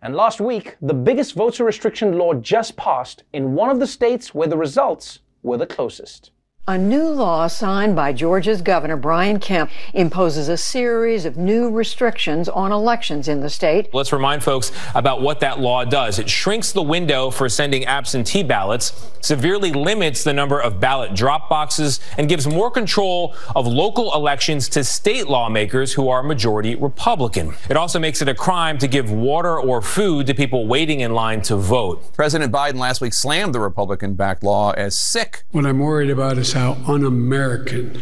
And 0.00 0.14
last 0.14 0.40
week, 0.40 0.76
the 0.80 0.94
biggest 0.94 1.34
voter 1.34 1.64
restriction 1.64 2.16
law 2.18 2.34
just 2.34 2.76
passed 2.76 3.24
in 3.32 3.54
one 3.54 3.68
of 3.68 3.80
the 3.80 3.86
states 3.86 4.32
where 4.32 4.46
the 4.46 4.56
results 4.56 5.18
were 5.42 5.56
the 5.56 5.66
closest. 5.66 6.30
A 6.68 6.76
new 6.76 7.08
law 7.08 7.46
signed 7.46 7.96
by 7.96 8.12
Georgia's 8.12 8.60
Governor 8.60 8.98
Brian 8.98 9.40
Kemp 9.40 9.70
imposes 9.94 10.50
a 10.50 10.56
series 10.58 11.24
of 11.24 11.38
new 11.38 11.70
restrictions 11.70 12.46
on 12.46 12.72
elections 12.72 13.26
in 13.26 13.40
the 13.40 13.48
state. 13.48 13.88
Let's 13.94 14.12
remind 14.12 14.44
folks 14.44 14.70
about 14.94 15.22
what 15.22 15.40
that 15.40 15.60
law 15.60 15.86
does. 15.86 16.18
It 16.18 16.28
shrinks 16.28 16.72
the 16.72 16.82
window 16.82 17.30
for 17.30 17.48
sending 17.48 17.86
absentee 17.86 18.42
ballots, 18.42 19.08
severely 19.22 19.72
limits 19.72 20.24
the 20.24 20.34
number 20.34 20.60
of 20.60 20.78
ballot 20.78 21.14
drop 21.14 21.48
boxes, 21.48 22.00
and 22.18 22.28
gives 22.28 22.46
more 22.46 22.70
control 22.70 23.34
of 23.56 23.66
local 23.66 24.12
elections 24.12 24.68
to 24.68 24.84
state 24.84 25.26
lawmakers 25.26 25.94
who 25.94 26.10
are 26.10 26.22
majority 26.22 26.74
Republican. 26.74 27.54
It 27.70 27.78
also 27.78 27.98
makes 27.98 28.20
it 28.20 28.28
a 28.28 28.34
crime 28.34 28.76
to 28.76 28.86
give 28.86 29.10
water 29.10 29.58
or 29.58 29.80
food 29.80 30.26
to 30.26 30.34
people 30.34 30.66
waiting 30.66 31.00
in 31.00 31.14
line 31.14 31.40
to 31.44 31.56
vote. 31.56 32.12
President 32.12 32.52
Biden 32.52 32.76
last 32.76 33.00
week 33.00 33.14
slammed 33.14 33.54
the 33.54 33.60
Republican 33.60 34.12
backed 34.12 34.42
law 34.42 34.72
as 34.72 34.98
sick. 34.98 35.44
What 35.52 35.64
I'm 35.64 35.78
worried 35.78 36.10
about 36.10 36.36
is 36.36 36.57
how 36.58 36.76
un 36.92 37.04
American 37.04 37.96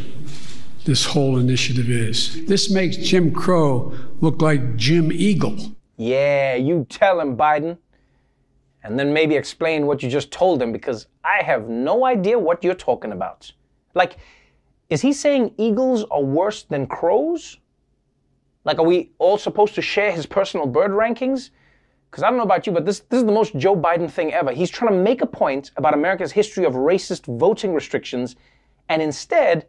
this 0.87 1.05
whole 1.05 1.37
initiative 1.37 1.91
is. 1.91 2.47
This 2.47 2.71
makes 2.71 2.97
Jim 2.97 3.31
Crow 3.31 3.93
look 4.23 4.41
like 4.41 4.77
Jim 4.77 5.13
Eagle. 5.13 5.59
Yeah, 5.99 6.55
you 6.55 6.87
tell 6.89 7.21
him, 7.21 7.37
Biden. 7.37 7.77
And 8.83 8.99
then 8.99 9.13
maybe 9.13 9.35
explain 9.35 9.87
what 9.87 10.03
you 10.03 10.09
just 10.09 10.31
told 10.31 10.63
him 10.63 10.73
because 10.73 11.07
I 11.23 11.43
have 11.43 11.69
no 11.69 12.07
idea 12.07 12.39
what 12.39 12.65
you're 12.65 12.75
talking 12.75 13.13
about. 13.13 13.53
Like, 13.93 14.17
is 14.89 15.03
he 15.03 15.13
saying 15.13 15.53
eagles 15.59 16.05
are 16.11 16.23
worse 16.23 16.63
than 16.63 16.87
crows? 16.87 17.59
Like, 18.65 18.79
are 18.79 18.87
we 18.87 19.11
all 19.19 19.37
supposed 19.37 19.75
to 19.75 19.83
share 19.83 20.13
his 20.13 20.25
personal 20.25 20.67
bird 20.67 20.93
rankings? 20.93 21.51
Because 22.17 22.25
I 22.25 22.31
don't 22.31 22.39
know 22.39 22.45
about 22.45 22.67
you, 22.67 22.73
but 22.73 22.87
this, 22.87 23.01
this 23.01 23.19
is 23.19 23.27
the 23.27 23.33
most 23.33 23.55
Joe 23.59 23.77
Biden 23.77 24.11
thing 24.11 24.33
ever. 24.33 24.51
He's 24.51 24.71
trying 24.71 24.91
to 24.91 24.99
make 24.99 25.21
a 25.21 25.27
point 25.27 25.71
about 25.77 25.93
America's 25.93 26.33
history 26.33 26.65
of 26.65 26.73
racist 26.73 27.27
voting 27.39 27.75
restrictions 27.75 28.37
and 28.89 29.03
instead, 29.03 29.67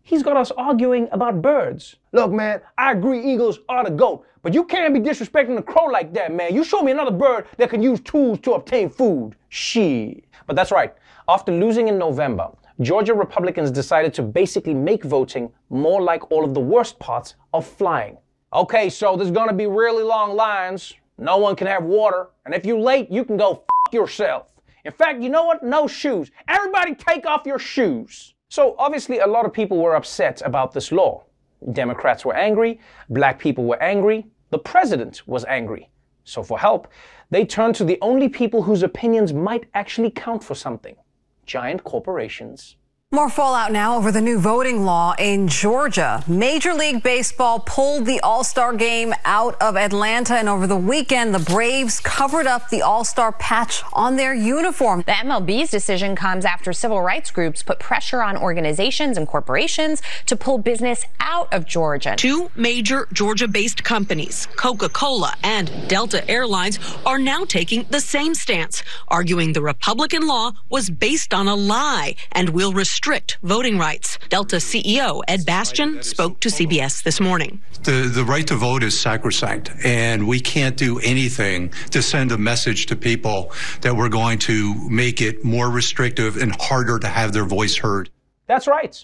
he's 0.00 0.22
got 0.22 0.36
us 0.36 0.52
arguing 0.52 1.08
about 1.10 1.42
birds. 1.42 1.96
Look, 2.12 2.30
man, 2.30 2.60
I 2.78 2.92
agree 2.92 3.20
eagles 3.24 3.58
are 3.68 3.82
the 3.82 3.90
goat, 3.90 4.24
but 4.40 4.54
you 4.54 4.66
can't 4.66 4.94
be 4.94 5.00
disrespecting 5.00 5.58
a 5.58 5.62
crow 5.62 5.86
like 5.86 6.14
that, 6.14 6.32
man. 6.32 6.54
You 6.54 6.62
show 6.62 6.80
me 6.82 6.92
another 6.92 7.10
bird 7.10 7.46
that 7.56 7.70
can 7.70 7.82
use 7.82 7.98
tools 7.98 8.38
to 8.42 8.52
obtain 8.52 8.88
food. 8.88 9.34
She. 9.48 10.22
But 10.46 10.54
that's 10.54 10.70
right. 10.70 10.94
After 11.26 11.50
losing 11.50 11.88
in 11.88 11.98
November, 11.98 12.50
Georgia 12.80 13.14
Republicans 13.14 13.72
decided 13.72 14.14
to 14.14 14.22
basically 14.22 14.74
make 14.74 15.02
voting 15.02 15.50
more 15.70 16.00
like 16.00 16.30
all 16.30 16.44
of 16.44 16.54
the 16.54 16.60
worst 16.60 17.00
parts 17.00 17.34
of 17.52 17.66
flying. 17.66 18.16
Okay, 18.52 18.90
so 18.90 19.16
there's 19.16 19.32
gonna 19.32 19.52
be 19.52 19.66
really 19.66 20.04
long 20.04 20.36
lines. 20.36 20.94
No 21.20 21.36
one 21.36 21.54
can 21.54 21.66
have 21.66 21.84
water. 21.84 22.30
And 22.46 22.54
if 22.54 22.64
you're 22.64 22.80
late, 22.80 23.10
you 23.10 23.24
can 23.24 23.36
go 23.36 23.64
f 23.86 23.92
yourself. 23.92 24.48
In 24.86 24.92
fact, 24.92 25.20
you 25.20 25.28
know 25.28 25.44
what? 25.44 25.62
No 25.62 25.86
shoes. 25.86 26.30
Everybody 26.48 26.94
take 26.94 27.26
off 27.26 27.42
your 27.44 27.58
shoes. 27.58 28.34
So 28.48 28.74
obviously, 28.78 29.18
a 29.18 29.26
lot 29.26 29.44
of 29.44 29.52
people 29.52 29.78
were 29.78 29.94
upset 29.94 30.40
about 30.44 30.72
this 30.72 30.90
law. 30.90 31.24
Democrats 31.72 32.24
were 32.24 32.34
angry, 32.34 32.80
black 33.10 33.38
people 33.38 33.64
were 33.64 33.80
angry, 33.82 34.26
the 34.48 34.58
president 34.58 35.22
was 35.26 35.44
angry. 35.44 35.90
So 36.24 36.42
for 36.42 36.58
help, 36.58 36.88
they 37.28 37.44
turned 37.44 37.74
to 37.76 37.84
the 37.84 37.98
only 38.00 38.30
people 38.30 38.62
whose 38.62 38.82
opinions 38.82 39.34
might 39.34 39.66
actually 39.74 40.10
count 40.10 40.42
for 40.42 40.54
something 40.54 40.96
giant 41.44 41.84
corporations. 41.84 42.76
More 43.12 43.28
fallout 43.28 43.72
now 43.72 43.96
over 43.96 44.12
the 44.12 44.20
new 44.20 44.38
voting 44.38 44.84
law 44.84 45.16
in 45.18 45.48
Georgia. 45.48 46.22
Major 46.28 46.72
League 46.72 47.02
Baseball 47.02 47.58
pulled 47.58 48.06
the 48.06 48.20
All 48.20 48.44
Star 48.44 48.72
game 48.72 49.12
out 49.24 49.60
of 49.60 49.76
Atlanta, 49.76 50.34
and 50.34 50.48
over 50.48 50.68
the 50.68 50.76
weekend, 50.76 51.34
the 51.34 51.40
Braves 51.40 51.98
covered 51.98 52.46
up 52.46 52.70
the 52.70 52.82
All 52.82 53.02
Star 53.02 53.32
patch 53.32 53.82
on 53.94 54.14
their 54.14 54.32
uniform. 54.32 55.02
The 55.06 55.14
MLB's 55.26 55.72
decision 55.72 56.14
comes 56.14 56.44
after 56.44 56.72
civil 56.72 57.02
rights 57.02 57.32
groups 57.32 57.64
put 57.64 57.80
pressure 57.80 58.22
on 58.22 58.36
organizations 58.36 59.16
and 59.16 59.26
corporations 59.26 60.02
to 60.26 60.36
pull 60.36 60.58
business 60.58 61.04
out 61.18 61.52
of 61.52 61.66
Georgia. 61.66 62.14
Two 62.14 62.52
major 62.54 63.08
Georgia 63.12 63.48
based 63.48 63.82
companies, 63.82 64.46
Coca 64.54 64.88
Cola 64.88 65.34
and 65.42 65.68
Delta 65.88 66.30
Airlines, 66.30 66.78
are 67.04 67.18
now 67.18 67.44
taking 67.44 67.86
the 67.90 68.00
same 68.00 68.36
stance, 68.36 68.84
arguing 69.08 69.52
the 69.52 69.62
Republican 69.62 70.28
law 70.28 70.52
was 70.68 70.90
based 70.90 71.34
on 71.34 71.48
a 71.48 71.56
lie 71.56 72.14
and 72.30 72.50
will 72.50 72.72
restrict 72.72 72.99
restrict 73.00 73.38
voting 73.42 73.78
rights. 73.78 74.18
Delta 74.28 74.56
CEO 74.56 75.22
Ed 75.26 75.46
Bastian 75.46 76.02
spoke 76.02 76.38
to 76.40 76.50
CBS 76.50 77.02
this 77.02 77.18
morning. 77.18 77.62
The, 77.84 78.10
the 78.12 78.24
right 78.24 78.46
to 78.48 78.56
vote 78.56 78.82
is 78.82 79.00
sacrosanct, 79.00 79.70
and 79.82 80.28
we 80.28 80.38
can't 80.38 80.76
do 80.76 80.98
anything 80.98 81.72
to 81.92 82.02
send 82.02 82.30
a 82.30 82.36
message 82.36 82.84
to 82.86 82.96
people 82.96 83.52
that 83.80 83.96
we're 83.96 84.10
going 84.10 84.38
to 84.40 84.74
make 84.90 85.22
it 85.22 85.42
more 85.42 85.70
restrictive 85.70 86.36
and 86.36 86.54
harder 86.60 86.98
to 86.98 87.08
have 87.08 87.32
their 87.32 87.46
voice 87.46 87.74
heard. 87.74 88.10
That's 88.46 88.66
right. 88.66 89.02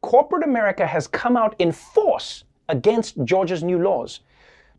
Corporate 0.00 0.44
America 0.44 0.86
has 0.86 1.06
come 1.06 1.36
out 1.36 1.54
in 1.58 1.70
force 1.70 2.44
against 2.70 3.22
Georgia's 3.24 3.62
new 3.62 3.78
laws. 3.78 4.20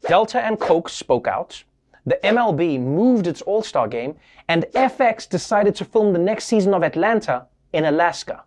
Delta 0.07 0.41
and 0.41 0.59
Coke 0.59 0.89
spoke 0.89 1.27
out. 1.27 1.63
The 2.07 2.19
MLB 2.23 2.79
moved 2.79 3.27
its 3.27 3.43
All 3.43 3.61
Star 3.61 3.87
game, 3.87 4.15
and 4.47 4.65
FX 4.73 5.29
decided 5.29 5.75
to 5.75 5.85
film 5.85 6.13
the 6.13 6.19
next 6.19 6.45
season 6.45 6.73
of 6.73 6.81
Atlanta 6.81 7.45
in 7.73 7.85
Alaska. 7.85 8.43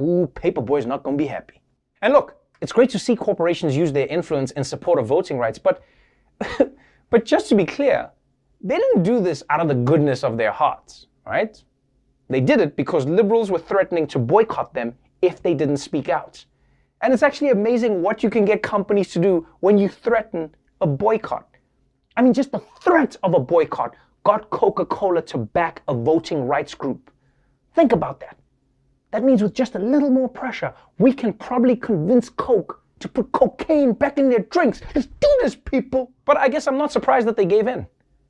Ooh, 0.00 0.30
Paper 0.34 0.60
Boi's 0.60 0.86
not 0.86 1.02
going 1.02 1.16
to 1.16 1.22
be 1.22 1.28
happy. 1.28 1.60
And 2.02 2.12
look, 2.12 2.36
it's 2.60 2.72
great 2.72 2.90
to 2.90 2.98
see 2.98 3.16
corporations 3.16 3.76
use 3.76 3.92
their 3.92 4.06
influence 4.06 4.50
in 4.52 4.64
support 4.64 4.98
of 4.98 5.06
voting 5.06 5.38
rights, 5.38 5.58
but, 5.58 5.82
but 7.10 7.24
just 7.24 7.48
to 7.50 7.54
be 7.54 7.64
clear, 7.64 8.10
they 8.60 8.76
didn't 8.76 9.02
do 9.02 9.20
this 9.20 9.42
out 9.50 9.60
of 9.60 9.68
the 9.68 9.74
goodness 9.74 10.24
of 10.24 10.36
their 10.36 10.52
hearts, 10.52 11.06
right? 11.26 11.62
They 12.30 12.40
did 12.40 12.60
it 12.60 12.76
because 12.76 13.04
liberals 13.04 13.50
were 13.50 13.58
threatening 13.58 14.06
to 14.08 14.18
boycott 14.18 14.72
them 14.72 14.94
if 15.20 15.42
they 15.42 15.54
didn't 15.54 15.76
speak 15.76 16.08
out. 16.08 16.44
And 17.02 17.12
it's 17.12 17.22
actually 17.22 17.50
amazing 17.50 18.00
what 18.00 18.22
you 18.22 18.30
can 18.30 18.44
get 18.44 18.62
companies 18.62 19.12
to 19.12 19.18
do 19.18 19.46
when 19.60 19.76
you 19.76 19.88
threaten 19.88 20.54
a 20.80 20.86
boycott. 20.86 21.48
I 22.16 22.22
mean, 22.22 22.32
just 22.32 22.52
the 22.52 22.62
threat 22.80 23.16
of 23.22 23.34
a 23.34 23.40
boycott 23.40 23.94
got 24.24 24.48
Coca 24.50 24.86
Cola 24.86 25.20
to 25.22 25.38
back 25.38 25.82
a 25.88 25.94
voting 25.94 26.46
rights 26.46 26.74
group. 26.74 27.10
Think 27.74 27.92
about 27.92 28.20
that. 28.20 28.38
That 29.14 29.22
means 29.22 29.44
with 29.44 29.54
just 29.54 29.76
a 29.76 29.78
little 29.78 30.10
more 30.10 30.28
pressure, 30.28 30.74
we 30.98 31.12
can 31.12 31.32
probably 31.34 31.76
convince 31.76 32.28
Coke 32.28 32.82
to 32.98 33.06
put 33.06 33.30
cocaine 33.30 33.92
back 33.92 34.18
in 34.18 34.28
their 34.28 34.40
drinks. 34.40 34.80
Let's 34.92 35.06
do 35.06 35.38
this, 35.40 35.54
people. 35.54 36.10
But 36.24 36.36
I 36.36 36.48
guess 36.48 36.66
I'm 36.66 36.76
not 36.76 36.90
surprised 36.90 37.28
that 37.28 37.36
they 37.36 37.46
gave 37.46 37.68
in. 37.68 37.86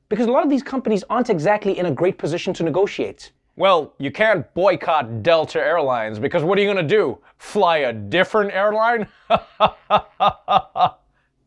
Because 0.09 0.27
a 0.27 0.31
lot 0.31 0.43
of 0.43 0.49
these 0.51 0.61
companies 0.61 1.03
aren't 1.09 1.31
exactly 1.31 1.79
in 1.79 1.87
a 1.87 1.91
great 1.91 2.19
position 2.19 2.53
to 2.53 2.61
negotiate. 2.61 3.31
Well, 3.55 3.95
you 3.97 4.11
can't 4.11 4.45
boycott 4.53 5.23
Delta 5.23 5.59
Airlines 5.59 6.19
because 6.19 6.43
what 6.43 6.59
are 6.59 6.61
you 6.61 6.71
going 6.71 6.87
to 6.87 6.95
do? 6.95 7.17
Fly 7.39 7.77
a 7.77 7.91
different 7.91 8.53
airline? 8.53 9.07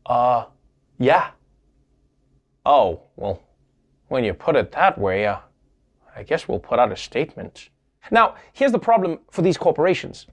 uh, 0.05 0.47
yeah. 0.99 1.31
Oh, 2.67 3.03
well, 3.15 3.41
when 4.09 4.25
you 4.25 4.35
put 4.35 4.57
it 4.57 4.73
that 4.73 4.99
way, 4.99 5.27
uh, 5.27 5.39
I 6.17 6.25
guess 6.25 6.49
we'll 6.49 6.59
put 6.59 6.81
out 6.81 6.91
a 6.91 6.97
statement. 6.97 7.69
Now, 8.11 8.35
here's 8.53 8.73
the 8.73 8.79
problem 8.79 9.19
for 9.31 9.43
these 9.43 9.59
corporations. 9.59 10.27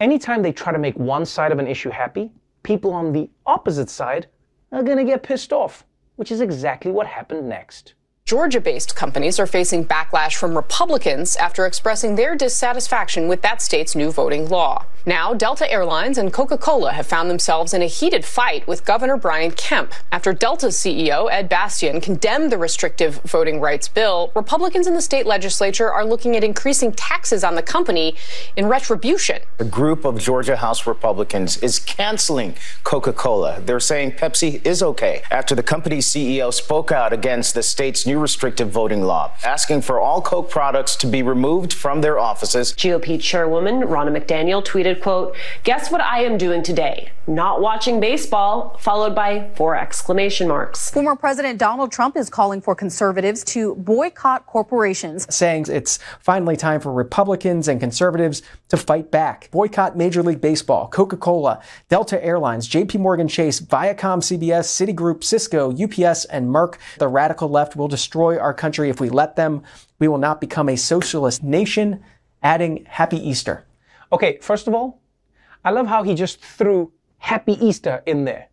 Anytime 0.00 0.42
they 0.42 0.52
try 0.52 0.72
to 0.72 0.78
make 0.78 0.96
one 0.98 1.24
side 1.24 1.52
of 1.52 1.58
an 1.58 1.66
issue 1.66 1.90
happy, 1.90 2.30
people 2.62 2.92
on 2.92 3.12
the 3.12 3.28
opposite 3.46 3.90
side 3.90 4.26
are 4.70 4.82
going 4.82 4.98
to 4.98 5.04
get 5.04 5.22
pissed 5.22 5.52
off, 5.52 5.84
which 6.16 6.30
is 6.30 6.40
exactly 6.40 6.92
what 6.92 7.06
happened 7.06 7.48
next. 7.48 7.94
Georgia 8.32 8.62
based 8.62 8.96
companies 8.96 9.38
are 9.38 9.46
facing 9.46 9.84
backlash 9.84 10.36
from 10.36 10.56
Republicans 10.56 11.36
after 11.36 11.66
expressing 11.66 12.14
their 12.14 12.34
dissatisfaction 12.34 13.28
with 13.28 13.42
that 13.42 13.60
state's 13.60 13.94
new 13.94 14.10
voting 14.10 14.48
law. 14.48 14.86
Now, 15.04 15.34
Delta 15.34 15.70
Airlines 15.70 16.16
and 16.16 16.32
Coca 16.32 16.56
Cola 16.56 16.92
have 16.92 17.06
found 17.06 17.28
themselves 17.28 17.74
in 17.74 17.82
a 17.82 17.86
heated 17.86 18.24
fight 18.24 18.66
with 18.68 18.84
Governor 18.84 19.16
Brian 19.16 19.50
Kemp. 19.50 19.92
After 20.12 20.32
Delta's 20.32 20.76
CEO, 20.76 21.28
Ed 21.30 21.48
Bastian, 21.48 22.00
condemned 22.00 22.52
the 22.52 22.56
restrictive 22.56 23.20
voting 23.24 23.60
rights 23.60 23.88
bill, 23.88 24.30
Republicans 24.36 24.86
in 24.86 24.94
the 24.94 25.02
state 25.02 25.26
legislature 25.26 25.92
are 25.92 26.04
looking 26.04 26.36
at 26.36 26.44
increasing 26.44 26.92
taxes 26.92 27.42
on 27.42 27.56
the 27.56 27.62
company 27.62 28.14
in 28.56 28.66
retribution. 28.66 29.40
A 29.58 29.64
group 29.64 30.04
of 30.04 30.20
Georgia 30.20 30.56
House 30.56 30.86
Republicans 30.86 31.56
is 31.58 31.80
canceling 31.80 32.54
Coca 32.84 33.12
Cola. 33.12 33.60
They're 33.60 33.80
saying 33.80 34.12
Pepsi 34.12 34.64
is 34.64 34.84
okay 34.84 35.22
after 35.32 35.56
the 35.56 35.64
company's 35.64 36.06
CEO 36.06 36.54
spoke 36.54 36.92
out 36.92 37.12
against 37.12 37.54
the 37.54 37.62
state's 37.64 38.06
new 38.06 38.21
restrictive 38.22 38.70
voting 38.70 39.02
law, 39.02 39.32
asking 39.44 39.82
for 39.82 40.00
all 40.00 40.22
Coke 40.22 40.48
products 40.48 40.96
to 40.96 41.06
be 41.06 41.22
removed 41.22 41.72
from 41.72 42.00
their 42.00 42.18
offices. 42.18 42.72
GOP 42.72 43.20
chairwoman 43.20 43.82
Ronna 43.82 44.16
McDaniel 44.16 44.64
tweeted, 44.64 45.02
quote, 45.02 45.36
guess 45.64 45.90
what 45.90 46.00
I 46.00 46.22
am 46.22 46.38
doing 46.38 46.62
today? 46.62 47.10
Not 47.26 47.60
watching 47.60 48.00
baseball, 48.00 48.76
followed 48.78 49.14
by 49.14 49.50
four 49.54 49.76
exclamation 49.76 50.48
marks. 50.48 50.90
Former 50.90 51.14
President 51.14 51.58
Donald 51.58 51.92
Trump 51.92 52.16
is 52.16 52.28
calling 52.28 52.60
for 52.60 52.74
conservatives 52.74 53.44
to 53.44 53.74
boycott 53.76 54.46
corporations, 54.46 55.32
saying 55.34 55.66
it's 55.68 55.98
finally 56.20 56.56
time 56.56 56.80
for 56.80 56.92
Republicans 56.92 57.68
and 57.68 57.78
conservatives 57.78 58.42
to 58.68 58.76
fight 58.76 59.10
back. 59.10 59.48
Boycott 59.50 59.96
Major 59.96 60.22
League 60.22 60.40
Baseball, 60.40 60.88
Coca 60.88 61.16
Cola, 61.16 61.60
Delta 61.88 62.22
Airlines, 62.24 62.68
JP 62.68 63.00
Morgan 63.00 63.28
Chase, 63.28 63.60
Viacom 63.60 64.18
CBS, 64.18 64.64
Citigroup, 64.64 65.22
Cisco, 65.22 65.70
UPS, 65.70 66.24
and 66.26 66.48
Merck. 66.48 66.76
The 66.98 67.08
radical 67.08 67.48
left 67.48 67.76
will 67.76 67.88
destroy 67.88 68.38
our 68.38 68.54
country 68.54 68.90
if 68.90 69.00
we 69.00 69.08
let 69.08 69.36
them. 69.36 69.62
We 69.98 70.08
will 70.08 70.18
not 70.18 70.40
become 70.40 70.68
a 70.68 70.76
socialist 70.76 71.42
nation. 71.42 72.02
Adding 72.42 72.86
Happy 72.88 73.16
Easter. 73.16 73.64
Okay, 74.12 74.38
first 74.42 74.66
of 74.66 74.74
all, 74.74 75.00
I 75.64 75.70
love 75.70 75.86
how 75.86 76.02
he 76.02 76.14
just 76.14 76.40
threw 76.40 76.92
Happy 77.22 77.52
Easter 77.64 78.02
in 78.06 78.24
there. 78.24 78.48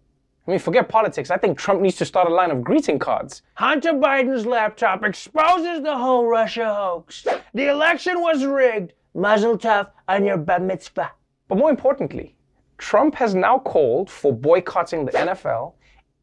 I 0.48 0.52
mean, 0.52 0.60
forget 0.60 0.88
politics. 0.88 1.32
I 1.32 1.38
think 1.38 1.58
Trump 1.58 1.82
needs 1.82 1.96
to 1.98 2.06
start 2.06 2.30
a 2.30 2.34
line 2.34 2.52
of 2.52 2.64
greeting 2.64 3.00
cards. 3.00 3.42
Hunter 3.56 3.94
Biden's 3.94 4.46
laptop 4.46 5.04
exposes 5.04 5.82
the 5.82 5.98
whole 5.98 6.28
Russia 6.28 6.72
hoax. 6.72 7.26
The 7.56 7.68
election 7.68 8.22
was 8.22 8.46
rigged. 8.46 8.94
Muzzle 9.16 9.58
tough 9.58 9.88
on 10.08 10.24
your 10.24 10.38
bar 10.38 10.60
mitzvah. 10.60 11.12
But 11.48 11.58
more 11.58 11.72
importantly, 11.72 12.36
Trump 12.78 13.16
has 13.16 13.34
now 13.34 13.58
called 13.58 14.08
for 14.08 14.32
boycotting 14.32 15.04
the 15.04 15.14
NFL 15.14 15.74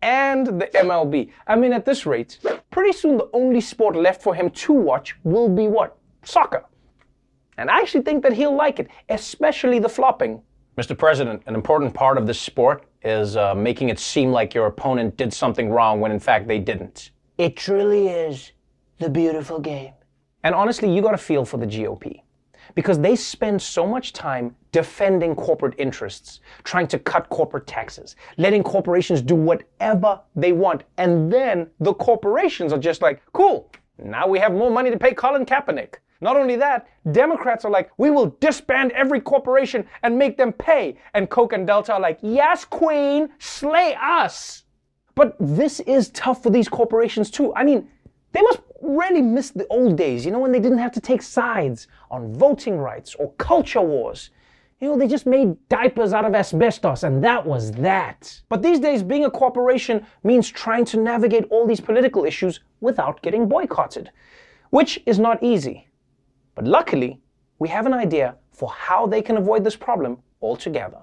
and 0.03 0.47
the 0.47 0.71
MLB. 0.73 1.33
I 1.49 1.57
mean, 1.57 1.73
at 1.73 1.85
this 1.85 2.07
rate, 2.07 2.39
pretty 2.71 2.93
soon 2.93 3.17
the 3.17 3.29
only 3.33 3.61
sport 3.61 3.97
left 3.97 4.23
for 4.23 4.37
him 4.37 4.51
to 4.51 4.73
watch 4.73 5.17
will 5.25 5.49
be 5.49 5.67
what? 5.67 5.99
Soccer. 6.23 6.65
And 7.59 7.69
I 7.73 7.81
actually 7.81 8.03
think 8.03 8.23
that 8.23 8.35
he'll 8.35 8.55
like 8.55 8.79
it, 8.79 8.89
especially 9.09 9.81
the 9.81 9.89
flopping. 9.89 10.43
Mr. 10.77 10.97
President, 10.97 11.43
an 11.47 11.55
important 11.55 11.95
part 11.95 12.19
of 12.19 12.27
this 12.27 12.39
sport 12.39 12.85
is 13.03 13.35
uh, 13.35 13.55
making 13.55 13.89
it 13.89 13.99
seem 13.99 14.31
like 14.31 14.53
your 14.53 14.67
opponent 14.67 15.17
did 15.17 15.33
something 15.33 15.71
wrong 15.71 16.01
when 16.01 16.13
in 16.13 16.21
fact 16.21 16.47
they 16.47 16.59
didn't. 16.59 17.13
It 17.39 17.57
truly 17.57 18.09
is 18.09 18.53
the 18.99 19.09
beautiful 19.09 19.59
game. 19.59 19.95
And 20.45 20.55
honestly, 20.55 20.95
you 20.95 21.01
got 21.01 21.13
to 21.13 21.19
feel 21.19 21.47
for 21.47 21.57
the 21.57 21.67
GOP 21.67 22.21
because 22.75 22.99
they 22.99 23.17
spend 23.17 23.63
so 23.63 23.87
much 23.87 24.13
time 24.13 24.55
defending 24.71 25.35
corporate 25.35 25.75
interests, 25.79 26.41
trying 26.63 26.89
to 26.89 26.99
cut 26.99 27.27
corporate 27.31 27.67
taxes, 27.67 28.15
letting 28.37 28.63
corporations 28.63 29.23
do 29.23 29.35
whatever 29.35 30.21
they 30.35 30.53
want. 30.53 30.83
And 30.99 31.33
then 31.33 31.71
the 31.81 31.95
corporations 31.95 32.75
are 32.75 32.79
just 32.79 33.01
like, 33.01 33.23
cool, 33.33 33.73
now 33.99 34.29
we 34.29 34.39
have 34.41 34.53
more 34.53 34.71
money 34.71 34.91
to 34.91 34.99
pay 34.99 35.15
Colin 35.15 35.47
Kaepernick. 35.47 35.95
Not 36.21 36.37
only 36.37 36.57
that, 36.57 36.89
Democrats 37.13 37.65
are 37.65 37.71
like, 37.71 37.91
we 37.99 38.11
will 38.11 38.37
disband 38.41 38.93
every 38.93 39.21
corporation 39.21 39.87
and 40.03 40.19
make 40.19 40.37
them 40.37 40.53
pay. 40.53 40.99
And 41.15 41.29
Coke 41.29 41.53
and 41.53 41.67
Delta 41.67 41.95
are 41.95 42.01
like, 42.01 42.19
yes, 42.23 42.65
Queen, 42.65 43.29
slay 43.39 43.97
us. 44.01 44.65
But 45.15 45.37
this 45.41 45.81
is 45.81 46.11
tough 46.11 46.43
for 46.43 46.51
these 46.51 46.69
corporations 46.69 47.31
too. 47.31 47.55
I 47.55 47.65
mean, 47.65 47.89
they 48.33 48.43
must 48.43 48.61
really 48.83 49.23
miss 49.23 49.51
the 49.51 49.67
old 49.69 49.97
days, 49.97 50.25
you 50.25 50.31
know, 50.31 50.39
when 50.39 50.53
they 50.53 50.61
didn't 50.61 50.79
have 50.79 50.93
to 50.93 51.01
take 51.01 51.23
sides 51.23 51.89
on 52.11 52.35
voting 52.35 52.79
rights 52.79 53.15
or 53.15 53.33
culture 53.33 53.81
wars. 53.81 54.31
You 54.81 54.89
know, 54.89 54.99
they 54.99 55.09
just 55.09 55.25
made 55.25 55.57
diapers 55.71 56.13
out 56.13 56.27
of 56.27 56.35
asbestos, 56.35 57.03
and 57.03 57.25
that 57.25 57.47
was 57.47 57.73
that. 57.73 58.43
But 58.51 58.61
these 58.61 58.79
days, 58.79 59.03
being 59.03 59.25
a 59.25 59.31
corporation 59.31 60.05
means 60.23 60.51
trying 60.51 60.85
to 60.87 60.99
navigate 61.01 61.47
all 61.51 61.67
these 61.67 61.81
political 61.81 62.27
issues 62.27 62.61
without 62.83 63.23
getting 63.23 63.49
boycotted, 63.49 64.11
which 64.69 65.01
is 65.07 65.19
not 65.19 65.43
easy. 65.43 65.86
But 66.57 66.67
luckily, 66.67 67.21
we 67.59 67.69
have 67.69 67.85
an 67.85 67.93
idea 67.93 68.35
for 68.51 68.71
how 68.71 69.07
they 69.07 69.21
can 69.21 69.37
avoid 69.37 69.63
this 69.63 69.77
problem 69.77 70.19
altogether. 70.41 71.03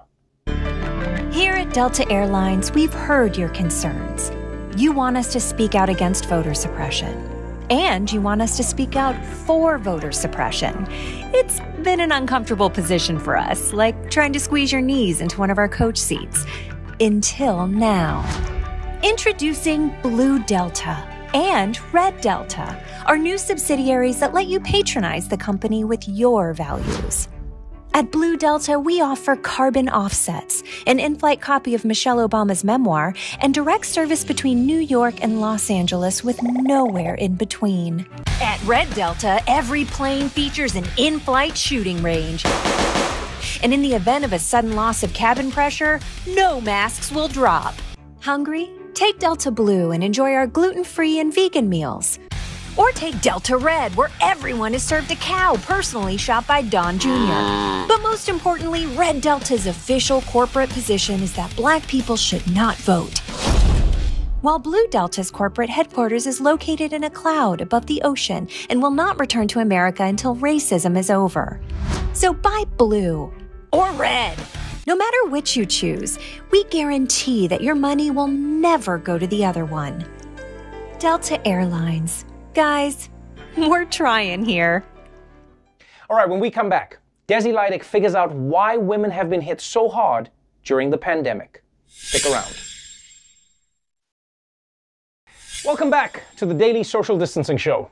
Here 1.32 1.54
at 1.54 1.72
Delta 1.74 2.12
Airlines, 2.12 2.72
we've 2.72 2.94
heard 2.94 3.38
your 3.38 3.50
concerns. 3.50 4.32
You 4.76 4.92
want 4.92 5.16
us 5.16 5.32
to 5.34 5.40
speak 5.40 5.76
out 5.76 5.90
against 5.90 6.26
voter 6.26 6.56
suppression. 6.56 7.30
And 7.70 8.12
you 8.12 8.20
want 8.20 8.42
us 8.42 8.58
to 8.58 8.64
speak 8.64 8.96
out 8.96 9.16
for 9.24 9.78
voter 9.78 10.12
suppression. 10.12 10.88
It's 10.90 11.60
been 11.84 12.00
an 12.00 12.12
uncomfortable 12.12 12.70
position 12.70 13.20
for 13.20 13.38
us, 13.38 13.74
like 13.74 14.10
trying 14.10 14.34
to 14.34 14.40
squeeze 14.40 14.72
your 14.72 14.82
knees 14.82 15.22
into 15.22 15.40
one 15.40 15.52
of 15.52 15.60
our 15.60 15.70
coach 15.70 16.00
seats. 16.00 16.46
Until 17.00 17.68
now. 17.68 18.26
Introducing 19.04 19.94
Blue 20.02 20.44
Delta 20.44 21.13
and 21.34 21.80
Red 21.94 22.22
Delta, 22.22 22.82
our 23.06 23.18
new 23.18 23.38
subsidiaries 23.38 24.20
that 24.20 24.34
let 24.34 24.48
you 24.48 24.60
patronize 24.60 25.28
the 25.28 25.38
company 25.38 25.84
with 25.84 26.08
your 26.08 26.54
values. 26.54 27.28
At 27.96 28.12
Blue 28.12 28.38
Delta, 28.38 28.80
we 28.80 29.02
offer 29.02 29.36
carbon 29.36 29.88
offsets, 29.88 30.64
an 30.88 31.00
in 31.00 31.16
flight 31.16 31.42
copy 31.42 31.76
of 31.76 31.86
Michelle 31.86 32.28
Obama's 32.28 32.64
memoir, 32.64 33.14
and 33.40 33.54
direct 33.54 33.86
service 33.86 34.24
between 34.24 34.66
New 34.66 34.80
York 34.80 35.24
and 35.24 35.40
Los 35.40 35.70
Angeles 35.70 36.24
with 36.24 36.42
nowhere 36.42 37.14
in 37.14 37.36
between. 37.36 38.08
At 38.42 38.60
Red 38.64 38.92
Delta, 38.96 39.40
every 39.48 39.86
plane 39.86 40.28
features 40.28 40.76
an 40.76 40.86
in 40.98 41.20
flight 41.20 41.56
shooting 41.56 42.02
range. 42.02 42.44
And 43.62 43.74
in 43.74 43.84
the 43.84 43.94
event 43.94 44.26
of 44.26 44.34
a 44.34 44.40
sudden 44.40 44.76
loss 44.76 45.04
of 45.04 45.14
cabin 45.14 45.52
pressure, 45.52 46.00
no 46.28 46.60
masks 46.62 47.12
will 47.12 47.28
drop. 47.28 47.76
Hungry? 48.22 48.72
Take 48.94 49.18
Delta 49.18 49.50
Blue 49.50 49.92
and 49.92 50.04
enjoy 50.04 50.34
our 50.34 50.46
gluten 50.46 50.84
free 50.84 51.20
and 51.20 51.34
vegan 51.34 51.68
meals. 51.68 52.20
Or 52.78 52.92
take 52.92 53.20
Delta 53.22 53.58
Red, 53.58 53.96
where 53.96 54.12
everyone 54.22 54.76
is 54.76 54.84
served 54.84 55.12
a 55.12 55.16
cow 55.16 55.58
personally 55.64 56.16
shot 56.16 56.46
by 56.46 56.62
Don 56.62 57.00
Jr. 57.00 57.88
But 57.88 58.04
most 58.04 58.30
importantly, 58.30 58.86
Red 58.86 59.22
Delta's 59.22 59.66
official 59.66 60.22
corporate 60.22 60.70
position 60.70 61.22
is 61.22 61.34
that 61.34 61.56
black 61.56 61.88
people 61.88 62.16
should 62.16 62.48
not 62.54 62.76
vote. 62.78 63.20
While 64.42 64.60
Blue 64.60 64.88
Delta's 64.88 65.32
corporate 65.32 65.70
headquarters 65.70 66.28
is 66.28 66.40
located 66.40 66.94
in 66.94 67.04
a 67.04 67.10
cloud 67.10 67.62
above 67.62 67.88
the 67.88 68.02
ocean 68.04 68.48
and 68.70 68.82
will 68.82 68.92
not 68.92 69.20
return 69.20 69.48
to 69.50 69.60
America 69.60 70.04
until 70.04 70.36
racism 70.36 70.98
is 70.98 71.10
over. 71.10 71.60
So 72.14 72.34
buy 72.34 72.66
blue 72.78 73.34
or 73.72 73.92
red. 73.94 74.38
No 74.86 74.98
matter 74.98 75.28
which 75.28 75.56
you 75.56 75.66
choose, 75.66 76.20
we 76.52 76.66
guarantee 76.66 77.48
that 77.48 77.62
your 77.62 77.74
money 77.74 78.12
will 78.12 78.28
never 78.28 78.98
go 78.98 79.18
to 79.18 79.26
the 79.26 79.46
other 79.46 79.64
one. 79.64 80.06
Delta 81.00 81.46
Airlines. 81.48 82.26
Guys, 82.54 83.10
we're 83.58 83.86
trying 83.86 84.44
here. 84.44 84.84
All 86.10 86.18
right, 86.18 86.28
when 86.28 86.42
we 86.42 86.52
come 86.52 86.68
back, 86.68 86.98
Desi 87.30 87.54
Lydic 87.54 87.82
figures 87.82 88.14
out 88.14 88.34
why 88.34 88.76
women 88.76 89.10
have 89.10 89.30
been 89.30 89.40
hit 89.40 89.62
so 89.62 89.88
hard 89.88 90.30
during 90.66 90.90
the 90.90 90.98
pandemic. 90.98 91.64
Stick 91.88 92.30
around. 92.30 92.54
Welcome 95.64 95.90
back 95.90 96.24
to 96.36 96.46
the 96.46 96.54
Daily 96.54 96.84
Social 96.84 97.18
Distancing 97.18 97.56
Show. 97.56 97.90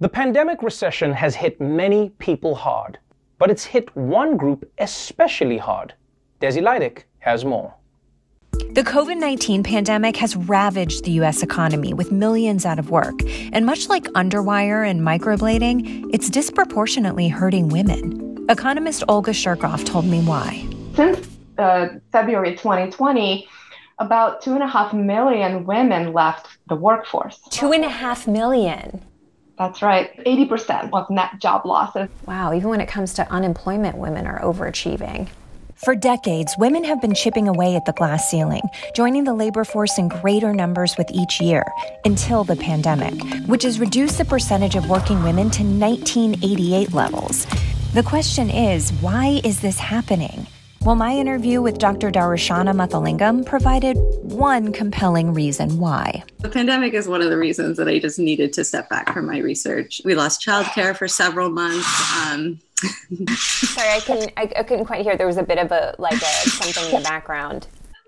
The 0.00 0.08
pandemic 0.08 0.64
recession 0.64 1.12
has 1.12 1.36
hit 1.36 1.60
many 1.60 2.10
people 2.18 2.56
hard, 2.56 2.98
but 3.38 3.52
it's 3.52 3.64
hit 3.64 3.94
one 3.94 4.36
group 4.36 4.68
especially 4.78 5.58
hard. 5.58 5.94
Desi 6.44 6.62
Lydic 6.62 7.06
has 7.20 7.42
more. 7.42 7.72
The 8.52 8.82
COVID 8.82 9.16
19 9.16 9.62
pandemic 9.62 10.14
has 10.18 10.36
ravaged 10.36 11.04
the 11.04 11.12
U.S. 11.12 11.42
economy 11.42 11.94
with 11.94 12.12
millions 12.12 12.66
out 12.66 12.78
of 12.78 12.90
work. 12.90 13.14
And 13.54 13.64
much 13.64 13.88
like 13.88 14.04
underwire 14.08 14.86
and 14.86 15.00
microblading, 15.00 16.10
it's 16.12 16.28
disproportionately 16.28 17.28
hurting 17.28 17.70
women. 17.70 18.44
Economist 18.50 19.04
Olga 19.08 19.30
Shurchkov 19.30 19.86
told 19.86 20.04
me 20.04 20.20
why. 20.20 20.68
Since 20.94 21.26
uh, 21.56 21.88
February 22.12 22.50
2020, 22.50 23.48
about 23.98 24.42
two 24.42 24.52
and 24.52 24.62
a 24.62 24.68
half 24.68 24.92
million 24.92 25.64
women 25.64 26.12
left 26.12 26.58
the 26.68 26.76
workforce. 26.76 27.40
Two 27.48 27.72
and 27.72 27.86
a 27.86 27.88
half 27.88 28.28
million. 28.28 29.00
That's 29.56 29.80
right. 29.80 30.14
80% 30.26 30.90
of 30.92 31.08
net 31.08 31.38
job 31.38 31.64
losses. 31.64 32.10
Wow, 32.26 32.52
even 32.52 32.68
when 32.68 32.82
it 32.82 32.88
comes 32.88 33.14
to 33.14 33.32
unemployment, 33.32 33.96
women 33.96 34.26
are 34.26 34.40
overachieving. 34.40 35.30
For 35.76 35.96
decades, 35.96 36.54
women 36.56 36.84
have 36.84 37.00
been 37.00 37.14
chipping 37.14 37.48
away 37.48 37.74
at 37.74 37.84
the 37.84 37.92
glass 37.92 38.30
ceiling, 38.30 38.62
joining 38.94 39.24
the 39.24 39.34
labor 39.34 39.64
force 39.64 39.98
in 39.98 40.06
greater 40.08 40.52
numbers 40.52 40.96
with 40.96 41.10
each 41.10 41.40
year, 41.40 41.64
until 42.04 42.44
the 42.44 42.54
pandemic, 42.54 43.14
which 43.46 43.64
has 43.64 43.80
reduced 43.80 44.18
the 44.18 44.24
percentage 44.24 44.76
of 44.76 44.88
working 44.88 45.22
women 45.24 45.50
to 45.50 45.64
1988 45.64 46.92
levels. 46.92 47.46
The 47.92 48.04
question 48.04 48.50
is, 48.50 48.90
why 49.00 49.40
is 49.42 49.60
this 49.60 49.78
happening? 49.78 50.46
Well, 50.82 50.96
my 50.96 51.16
interview 51.16 51.60
with 51.60 51.78
Dr. 51.78 52.10
Darshana 52.10 52.74
Muthalingam 52.74 53.44
provided 53.44 53.96
one 54.22 54.70
compelling 54.70 55.32
reason 55.32 55.78
why. 55.78 56.22
The 56.40 56.50
pandemic 56.50 56.92
is 56.92 57.08
one 57.08 57.22
of 57.22 57.30
the 57.30 57.38
reasons 57.38 57.78
that 57.78 57.88
I 57.88 57.98
just 57.98 58.18
needed 58.18 58.52
to 58.52 58.64
step 58.64 58.90
back 58.90 59.12
from 59.12 59.26
my 59.26 59.38
research. 59.38 60.02
We 60.04 60.14
lost 60.14 60.40
childcare 60.46 60.94
for 60.94 61.08
several 61.08 61.48
months. 61.48 61.88
Um, 62.20 62.60
Sorry, 62.76 63.88
I 63.88 64.00
couldn't. 64.00 64.32
I, 64.36 64.50
I, 64.56 64.62
couldn't 64.62 64.84
quite 64.86 65.02
hear. 65.02 65.16
There 65.16 65.26
was 65.26 65.36
a 65.36 65.42
bit 65.42 65.58
of 65.58 65.70
a 65.70 65.94
like 65.98 66.14
a 66.14 66.18
something 66.50 66.84
in 66.86 67.02
the 67.02 67.08
background. 67.08 67.66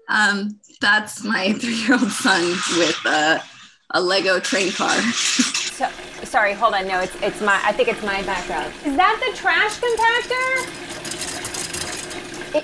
Um, 0.09 0.61
that's 0.81 1.25
my 1.25 1.53
three-year-old 1.61 2.11
son 2.11 2.43
with 2.77 3.07
a, 3.07 3.43
a 3.91 4.01
Lego 4.01 4.41
train 4.41 4.73
car. 4.73 4.97
So, 5.01 5.89
sorry, 6.25 6.53
hold 6.55 6.75
on. 6.75 6.87
No, 6.89 7.01
it's 7.01 7.15
it's 7.23 7.41
my. 7.41 7.61
I 7.65 7.73
think 7.73 7.89
it's 7.89 8.03
my 8.03 8.23
background. 8.23 8.73
Is 8.85 8.97
that 8.97 9.23
the 9.25 9.37
trash 9.37 9.79
compactor? 9.79 10.83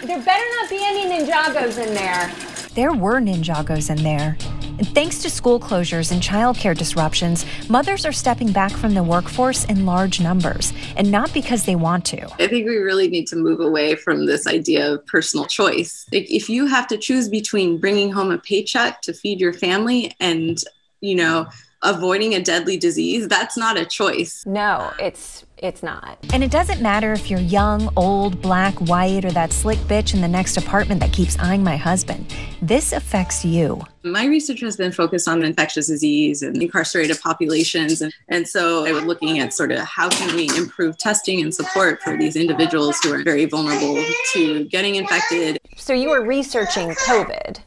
there 0.06 0.22
better 0.22 0.44
not 0.60 0.70
be 0.70 0.78
any 0.80 1.04
Ninjagos 1.06 1.86
in 1.86 1.94
there. 1.94 2.32
There 2.74 2.94
were 2.94 3.20
Ninjagos 3.20 3.90
in 3.90 4.02
there. 4.02 4.36
And 4.78 4.88
thanks 4.88 5.18
to 5.22 5.30
school 5.30 5.60
closures 5.60 6.12
and 6.12 6.22
childcare 6.22 6.76
disruptions, 6.76 7.44
mothers 7.68 8.06
are 8.06 8.12
stepping 8.12 8.52
back 8.52 8.72
from 8.72 8.94
the 8.94 9.02
workforce 9.02 9.64
in 9.66 9.86
large 9.86 10.20
numbers, 10.20 10.72
and 10.96 11.10
not 11.10 11.32
because 11.34 11.64
they 11.64 11.76
want 11.76 12.04
to. 12.06 12.26
I 12.42 12.48
think 12.48 12.66
we 12.66 12.76
really 12.76 13.08
need 13.08 13.26
to 13.28 13.36
move 13.36 13.60
away 13.60 13.94
from 13.94 14.26
this 14.26 14.46
idea 14.46 14.94
of 14.94 15.06
personal 15.06 15.46
choice. 15.46 16.06
Like 16.12 16.30
if 16.30 16.48
you 16.48 16.66
have 16.66 16.86
to 16.88 16.98
choose 16.98 17.28
between 17.28 17.78
bringing 17.78 18.10
home 18.10 18.30
a 18.30 18.38
paycheck 18.38 19.02
to 19.02 19.12
feed 19.12 19.40
your 19.40 19.52
family 19.52 20.14
and, 20.20 20.58
you 21.00 21.14
know, 21.14 21.46
avoiding 21.82 22.34
a 22.34 22.42
deadly 22.42 22.76
disease, 22.76 23.28
that's 23.28 23.56
not 23.56 23.76
a 23.76 23.84
choice. 23.84 24.44
No, 24.46 24.92
it's 24.98 25.44
it's 25.62 25.82
not. 25.82 26.18
And 26.32 26.42
it 26.42 26.50
doesn't 26.50 26.82
matter 26.82 27.12
if 27.12 27.30
you're 27.30 27.40
young, 27.40 27.88
old, 27.96 28.42
black, 28.42 28.74
white, 28.80 29.24
or 29.24 29.30
that 29.30 29.52
slick 29.52 29.78
bitch 29.80 30.12
in 30.12 30.20
the 30.20 30.28
next 30.28 30.56
apartment 30.56 31.00
that 31.00 31.12
keeps 31.12 31.38
eyeing 31.38 31.62
my 31.62 31.76
husband. 31.76 32.34
This 32.60 32.92
affects 32.92 33.44
you. 33.44 33.80
My 34.02 34.26
research 34.26 34.60
has 34.60 34.76
been 34.76 34.90
focused 34.90 35.28
on 35.28 35.42
infectious 35.44 35.86
disease 35.86 36.42
and 36.42 36.60
incarcerated 36.60 37.20
populations. 37.20 38.02
And, 38.02 38.12
and 38.28 38.46
so 38.46 38.84
I 38.84 38.92
was 38.92 39.04
looking 39.04 39.38
at 39.38 39.54
sort 39.54 39.70
of 39.70 39.78
how 39.78 40.08
can 40.10 40.34
we 40.34 40.48
improve 40.56 40.98
testing 40.98 41.40
and 41.40 41.54
support 41.54 42.02
for 42.02 42.16
these 42.16 42.34
individuals 42.34 42.98
who 43.00 43.14
are 43.14 43.22
very 43.22 43.44
vulnerable 43.44 44.02
to 44.32 44.64
getting 44.64 44.96
infected. 44.96 45.58
So 45.76 45.92
you 45.92 46.10
were 46.10 46.24
researching 46.24 46.90
COVID 46.90 47.60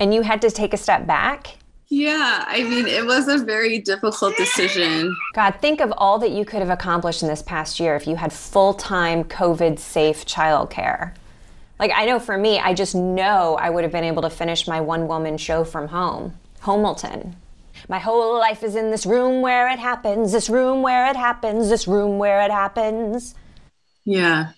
and 0.00 0.12
you 0.12 0.22
had 0.22 0.42
to 0.42 0.50
take 0.50 0.74
a 0.74 0.76
step 0.76 1.06
back? 1.06 1.58
Yeah, 1.90 2.44
I 2.46 2.64
mean, 2.64 2.86
it 2.86 3.06
was 3.06 3.28
a 3.28 3.38
very 3.38 3.78
difficult 3.78 4.36
decision. 4.36 5.16
God, 5.34 5.54
think 5.60 5.80
of 5.80 5.92
all 5.96 6.18
that 6.18 6.32
you 6.32 6.44
could 6.44 6.60
have 6.60 6.68
accomplished 6.68 7.22
in 7.22 7.28
this 7.28 7.40
past 7.40 7.80
year 7.80 7.96
if 7.96 8.06
you 8.06 8.16
had 8.16 8.32
full 8.32 8.74
time 8.74 9.24
COVID 9.24 9.78
safe 9.78 10.26
childcare. 10.26 11.14
Like, 11.78 11.92
I 11.94 12.04
know 12.04 12.18
for 12.18 12.36
me, 12.36 12.58
I 12.58 12.74
just 12.74 12.94
know 12.94 13.56
I 13.56 13.70
would 13.70 13.84
have 13.84 13.92
been 13.92 14.04
able 14.04 14.22
to 14.22 14.30
finish 14.30 14.66
my 14.66 14.80
one 14.80 15.08
woman 15.08 15.38
show 15.38 15.64
from 15.64 15.88
home, 15.88 16.34
Homelton. 16.62 17.34
My 17.88 18.00
whole 18.00 18.36
life 18.38 18.62
is 18.62 18.74
in 18.74 18.90
this 18.90 19.06
room 19.06 19.40
where 19.40 19.68
it 19.70 19.78
happens, 19.78 20.32
this 20.32 20.50
room 20.50 20.82
where 20.82 21.08
it 21.08 21.16
happens, 21.16 21.70
this 21.70 21.88
room 21.88 22.18
where 22.18 22.42
it 22.42 22.50
happens. 22.50 23.34
Yeah, 24.04 24.50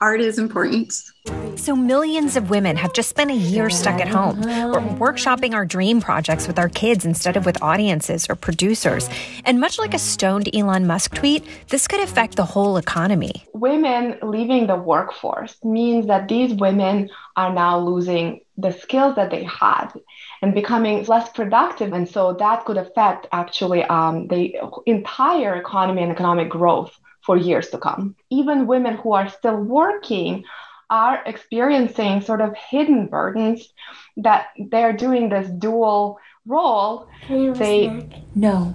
art 0.00 0.20
is 0.20 0.38
important. 0.38 0.92
So, 1.54 1.76
millions 1.76 2.36
of 2.36 2.50
women 2.50 2.76
have 2.76 2.92
just 2.92 3.08
spent 3.08 3.30
a 3.30 3.34
year 3.34 3.70
stuck 3.70 4.00
at 4.00 4.08
home. 4.08 4.40
We're 4.40 4.80
workshopping 4.98 5.54
our 5.54 5.64
dream 5.64 6.00
projects 6.00 6.48
with 6.48 6.58
our 6.58 6.68
kids 6.68 7.04
instead 7.04 7.36
of 7.36 7.46
with 7.46 7.62
audiences 7.62 8.28
or 8.28 8.34
producers. 8.34 9.08
And 9.44 9.60
much 9.60 9.78
like 9.78 9.94
a 9.94 9.98
stoned 9.98 10.54
Elon 10.54 10.86
Musk 10.86 11.14
tweet, 11.14 11.44
this 11.68 11.86
could 11.86 12.00
affect 12.00 12.36
the 12.36 12.44
whole 12.44 12.76
economy. 12.76 13.44
Women 13.52 14.18
leaving 14.22 14.66
the 14.66 14.76
workforce 14.76 15.56
means 15.62 16.08
that 16.08 16.28
these 16.28 16.54
women 16.54 17.10
are 17.36 17.52
now 17.52 17.78
losing 17.78 18.40
the 18.58 18.72
skills 18.72 19.14
that 19.14 19.30
they 19.30 19.44
had 19.44 19.92
and 20.42 20.54
becoming 20.54 21.04
less 21.04 21.28
productive. 21.30 21.92
And 21.92 22.08
so 22.08 22.32
that 22.34 22.64
could 22.64 22.76
affect 22.76 23.28
actually 23.30 23.84
um, 23.84 24.26
the 24.26 24.54
entire 24.86 25.54
economy 25.54 26.02
and 26.02 26.10
economic 26.10 26.48
growth 26.48 26.98
for 27.24 27.36
years 27.36 27.68
to 27.70 27.78
come. 27.78 28.16
Even 28.30 28.66
women 28.66 28.96
who 28.96 29.12
are 29.12 29.28
still 29.28 29.56
working 29.56 30.44
are 30.90 31.22
experiencing 31.24 32.20
sort 32.20 32.40
of 32.40 32.54
hidden 32.56 33.06
burdens 33.06 33.72
that 34.18 34.48
they're 34.70 34.92
doing 34.92 35.28
this 35.28 35.48
dual 35.48 36.18
role. 36.46 37.08
they 37.28 37.88
no, 38.34 38.74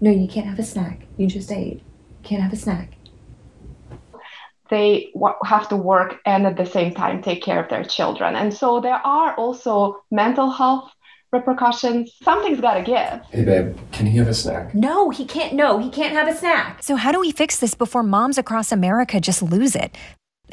no, 0.00 0.10
you 0.10 0.28
can't 0.28 0.46
have 0.46 0.58
a 0.58 0.64
snack. 0.64 1.06
You 1.16 1.26
just 1.26 1.50
ate. 1.50 1.78
You 1.78 2.22
can't 2.22 2.42
have 2.42 2.52
a 2.52 2.56
snack. 2.56 2.92
They 4.68 5.10
w- 5.14 5.36
have 5.44 5.68
to 5.68 5.76
work 5.76 6.16
and 6.26 6.46
at 6.46 6.56
the 6.56 6.66
same 6.66 6.92
time 6.92 7.22
take 7.22 7.42
care 7.42 7.62
of 7.62 7.70
their 7.70 7.84
children. 7.84 8.34
And 8.34 8.52
so 8.52 8.80
there 8.80 9.00
are 9.06 9.34
also 9.34 10.02
mental 10.10 10.50
health 10.50 10.90
repercussions. 11.36 12.12
Something's 12.22 12.60
got 12.60 12.74
to 12.74 12.82
give. 12.82 13.20
Hey, 13.30 13.44
babe, 13.44 13.76
can 13.92 14.06
he 14.06 14.18
have 14.18 14.28
a 14.28 14.34
snack? 14.34 14.74
No, 14.74 15.10
he 15.10 15.24
can't. 15.24 15.54
No, 15.54 15.78
he 15.78 15.90
can't 15.90 16.12
have 16.12 16.28
a 16.28 16.34
snack. 16.34 16.82
So, 16.82 16.96
how 16.96 17.12
do 17.12 17.20
we 17.20 17.30
fix 17.30 17.58
this 17.58 17.74
before 17.74 18.02
moms 18.02 18.38
across 18.38 18.72
America 18.72 19.20
just 19.20 19.42
lose 19.42 19.76
it? 19.76 19.94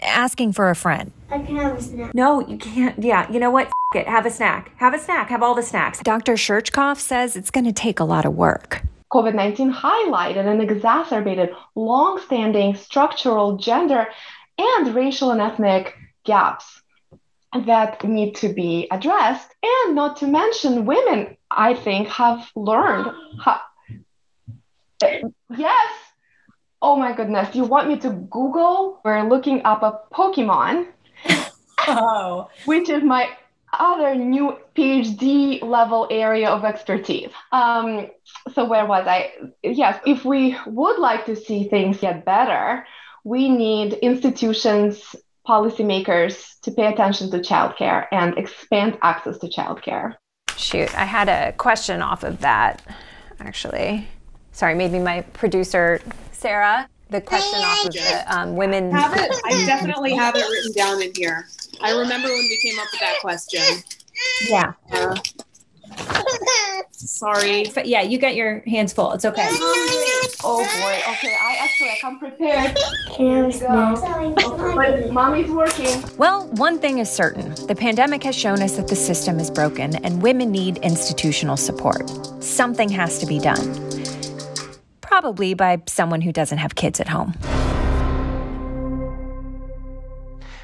Asking 0.02 0.54
for 0.54 0.70
a 0.70 0.76
friend. 0.76 1.12
I 1.30 1.40
can 1.40 1.56
have 1.56 1.78
a 1.78 1.82
snack. 1.82 2.14
No, 2.14 2.46
you 2.48 2.58
can't. 2.58 3.02
Yeah, 3.04 3.32
you 3.32 3.40
know 3.40 3.52
what? 3.52 3.68
F- 3.68 4.02
it. 4.02 4.08
Have 4.08 4.26
a 4.26 4.32
snack. 4.32 4.72
Have 4.78 4.94
a 4.94 5.00
snack. 5.00 5.30
Have 5.30 5.44
all 5.44 5.56
the 5.56 5.62
snacks. 5.62 6.00
Dr. 6.00 6.34
Shurchkov 6.34 6.98
says 6.98 7.36
it's 7.36 7.52
going 7.52 7.66
to 7.66 7.74
take 7.74 8.00
a 8.00 8.04
lot 8.04 8.26
of 8.26 8.34
work. 8.34 8.82
COVID 9.14 9.36
19 9.36 9.72
highlighted 9.72 10.48
and 10.48 10.62
exacerbated 10.62 11.52
long 11.76 12.20
standing 12.20 12.76
structural 12.76 13.58
gender 13.58 14.08
and 14.58 14.96
racial 14.96 15.30
and 15.32 15.40
ethnic 15.40 15.96
gaps 16.26 16.82
that 17.66 18.04
need 18.04 18.36
to 18.36 18.54
be 18.54 18.88
addressed. 18.92 19.54
And 19.64 19.96
not 19.96 20.18
to 20.18 20.28
mention, 20.28 20.86
women, 20.86 21.38
I 21.52 21.74
think, 21.76 22.08
have 22.10 22.50
learned. 22.56 23.12
How, 23.40 23.62
yes. 25.56 25.94
Oh 26.82 26.96
my 26.96 27.14
goodness. 27.14 27.56
You 27.56 27.66
want 27.66 27.88
me 27.88 27.98
to 28.00 28.10
Google? 28.10 29.00
We're 29.06 29.28
looking 29.28 29.62
up 29.64 29.84
a 29.84 30.00
Pokemon. 30.14 30.88
oh. 31.88 32.50
Which 32.66 32.90
is 32.90 33.04
my 33.04 33.30
other 33.80 34.16
new 34.16 34.58
PhD 34.76 35.62
level 35.64 36.08
area 36.10 36.50
of 36.50 36.64
expertise. 36.66 37.30
Um, 37.52 38.08
so, 38.54 38.66
where 38.66 38.86
was 38.86 39.08
I? 39.08 39.32
Yes, 39.64 40.00
if 40.06 40.26
we 40.26 40.56
would 40.68 41.00
like 41.00 41.26
to 41.26 41.36
see 41.36 41.68
things 41.68 42.00
get 42.00 42.26
better, 42.26 42.86
we 43.24 43.50
need 43.50 43.94
institutions 43.94 45.16
policymakers 45.48 46.60
to 46.62 46.72
pay 46.72 46.88
attention 46.88 47.30
to 47.32 47.40
childcare 47.40 48.08
and 48.12 48.38
expand 48.38 48.98
access 49.02 49.38
to 49.40 49.48
childcare. 49.48 50.16
Shoot, 50.58 50.96
I 50.98 51.06
had 51.06 51.30
a 51.30 51.54
question 51.54 52.02
off 52.02 52.24
of 52.24 52.40
that, 52.42 52.82
actually. 53.40 54.08
Sorry, 54.52 54.76
maybe 54.76 55.00
my 55.00 55.22
producer, 55.34 56.00
Sarah, 56.32 56.88
the 57.10 57.22
question 57.22 57.60
off 57.60 57.86
of 57.86 57.94
the 57.94 58.26
um, 58.28 58.56
women. 58.56 58.92
Have 58.92 59.16
it. 59.16 59.32
I 59.46 59.66
definitely 59.66 60.14
have 60.14 60.36
it 60.36 60.50
written 60.50 60.74
down 60.74 61.02
in 61.02 61.12
here. 61.16 61.48
I 61.82 61.92
remember 61.92 62.28
when 62.28 62.38
we 62.38 62.60
came 62.62 62.80
up 62.80 62.88
with 62.92 63.02
that 63.02 63.20
question. 63.22 63.62
Yeah. 64.48 64.74
Uh, 64.92 65.16
Sorry. 66.92 67.66
But 67.74 67.88
yeah, 67.88 68.02
you 68.02 68.18
got 68.18 68.36
your 68.36 68.60
hands 68.62 68.94
full. 68.94 69.12
It's 69.12 69.26
okay. 69.26 69.50
Oh 70.46 70.58
boy. 70.58 71.14
Okay, 71.14 71.36
I 71.40 71.58
actually 71.62 71.90
I 71.90 71.98
come 72.02 72.20
prepared. 72.20 72.78
Here 73.16 73.48
we 73.48 73.58
go. 73.60 74.76
But 74.76 75.12
mommy's 75.12 75.50
working. 75.50 76.04
Well, 76.18 76.48
one 76.54 76.80
thing 76.80 76.98
is 76.98 77.10
certain 77.10 77.56
the 77.68 77.76
pandemic 77.76 78.24
has 78.24 78.36
shown 78.36 78.62
us 78.62 78.76
that 78.76 78.90
the 78.90 78.96
system 78.96 79.40
is 79.40 79.50
broken 79.50 79.96
and 80.04 80.22
women 80.22 80.52
need 80.52 80.80
institutional 80.80 81.56
support. 81.56 82.10
Something 82.44 82.90
has 82.90 83.20
to 83.20 83.26
be 83.26 83.40
done. 83.40 83.92
Probably 85.00 85.54
by 85.54 85.82
someone 85.88 86.20
who 86.20 86.34
doesn't 86.34 86.58
have 86.58 86.76
kids 86.76 87.00
at 87.00 87.08
home. 87.08 87.34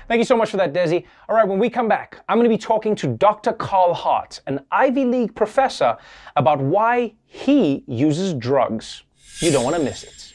Thank 0.09 0.19
you 0.19 0.25
so 0.25 0.35
much 0.35 0.49
for 0.49 0.57
that, 0.57 0.73
Desi. 0.73 1.05
All 1.29 1.35
right, 1.35 1.47
when 1.47 1.59
we 1.59 1.69
come 1.69 1.87
back, 1.87 2.23
I'm 2.27 2.37
going 2.37 2.49
to 2.49 2.53
be 2.53 2.57
talking 2.57 2.95
to 2.95 3.07
Dr. 3.07 3.53
Carl 3.53 3.93
Hart, 3.93 4.41
an 4.47 4.65
Ivy 4.71 5.05
League 5.05 5.35
professor, 5.35 5.97
about 6.35 6.59
why 6.59 7.13
he 7.25 7.83
uses 7.85 8.33
drugs. 8.33 9.03
You 9.41 9.51
don't 9.51 9.63
want 9.63 9.77
to 9.77 9.81
miss 9.81 10.03
it. 10.03 10.33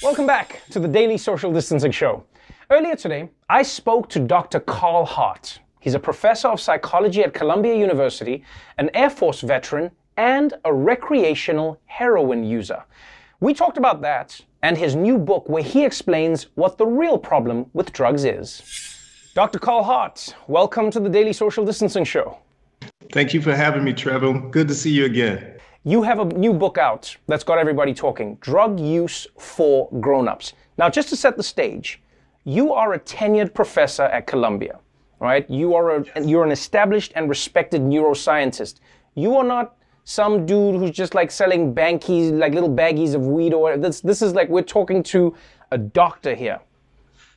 Welcome 0.00 0.28
back 0.28 0.62
to 0.70 0.78
the 0.78 0.86
Daily 0.86 1.18
Social 1.18 1.52
Distancing 1.52 1.90
Show. 1.90 2.22
Earlier 2.70 2.94
today, 2.94 3.30
I 3.50 3.64
spoke 3.64 4.08
to 4.10 4.20
Dr. 4.20 4.60
Carl 4.60 5.04
Hart. 5.04 5.58
He's 5.80 5.94
a 5.94 5.98
professor 5.98 6.46
of 6.46 6.60
psychology 6.60 7.24
at 7.24 7.34
Columbia 7.34 7.74
University, 7.74 8.44
an 8.78 8.90
Air 8.94 9.10
Force 9.10 9.40
veteran, 9.40 9.90
and 10.16 10.54
a 10.64 10.72
recreational 10.72 11.80
heroin 11.86 12.44
user. 12.44 12.84
We 13.40 13.54
talked 13.54 13.76
about 13.76 14.02
that 14.02 14.40
and 14.62 14.78
his 14.78 14.94
new 14.94 15.18
book 15.18 15.48
where 15.48 15.64
he 15.64 15.84
explains 15.84 16.46
what 16.54 16.78
the 16.78 16.86
real 16.86 17.18
problem 17.18 17.66
with 17.72 17.92
drugs 17.92 18.24
is. 18.24 18.62
Dr. 19.34 19.58
Carl 19.58 19.82
Hart, 19.82 20.32
welcome 20.46 20.92
to 20.92 21.00
the 21.00 21.08
Daily 21.08 21.32
Social 21.32 21.64
Distancing 21.64 22.04
Show. 22.04 22.38
Thank 23.10 23.34
you 23.34 23.42
for 23.42 23.52
having 23.52 23.82
me, 23.82 23.94
Trevor. 23.94 24.32
Good 24.32 24.68
to 24.68 24.74
see 24.76 24.92
you 24.92 25.06
again. 25.06 25.58
You 25.84 26.02
have 26.02 26.20
a 26.20 26.24
new 26.24 26.52
book 26.52 26.78
out 26.78 27.16
that's 27.26 27.42
got 27.42 27.58
everybody 27.58 27.92
talking 27.92 28.36
Drug 28.36 28.78
Use 28.78 29.26
for 29.36 29.88
Grown-Ups. 30.00 30.52
Now, 30.78 30.88
just 30.88 31.08
to 31.08 31.16
set 31.16 31.36
the 31.36 31.42
stage, 31.42 32.00
you 32.44 32.72
are 32.72 32.92
a 32.92 33.00
tenured 33.00 33.52
professor 33.52 34.04
at 34.04 34.28
Columbia, 34.28 34.78
right? 35.18 35.48
You 35.50 35.74
are 35.74 35.96
a, 35.96 36.24
you're 36.24 36.44
an 36.44 36.52
established 36.52 37.12
and 37.16 37.28
respected 37.28 37.80
neuroscientist. 37.82 38.78
You 39.16 39.36
are 39.36 39.44
not 39.44 39.76
some 40.04 40.46
dude 40.46 40.76
who's 40.76 40.92
just 40.92 41.16
like 41.16 41.32
selling 41.32 41.74
bankies, 41.74 42.36
like 42.36 42.54
little 42.54 42.70
baggies 42.70 43.14
of 43.14 43.26
weed 43.26 43.52
or 43.52 43.76
this. 43.76 44.00
This 44.00 44.22
is 44.22 44.34
like 44.34 44.48
we're 44.48 44.62
talking 44.62 45.02
to 45.04 45.34
a 45.72 45.78
doctor 45.78 46.34
here. 46.34 46.60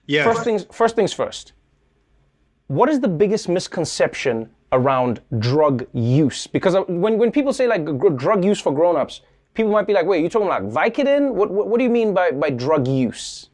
Yeah. 0.05 0.23
First 0.23 0.43
things 0.43 0.67
first. 0.71 0.95
Things 0.95 1.13
first. 1.13 1.53
What 2.67 2.89
is 2.89 2.99
the 2.99 3.07
biggest 3.07 3.49
misconception 3.49 4.51
around 4.75 5.21
drug 5.39 5.87
use? 5.93 6.47
Because 6.47 6.75
uh, 6.75 6.83
when 6.83 7.17
when 7.17 7.31
people 7.31 7.53
say 7.53 7.67
like 7.67 7.83
drug 8.17 8.45
use 8.45 8.59
for 8.59 8.71
grown-ups, 8.73 9.21
people 9.53 9.71
might 9.71 9.87
be 9.87 9.93
like, 9.93 10.05
"Wait, 10.05 10.21
you 10.21 10.29
talking 10.29 10.47
like 10.47 10.63
Vicodin? 10.63 11.33
What, 11.33 11.49
what 11.49 11.67
what 11.67 11.77
do 11.79 11.83
you 11.83 11.89
mean 11.89 12.13
by 12.13 12.31
by 12.31 12.49
drug 12.49 12.87
use?" 12.87 13.49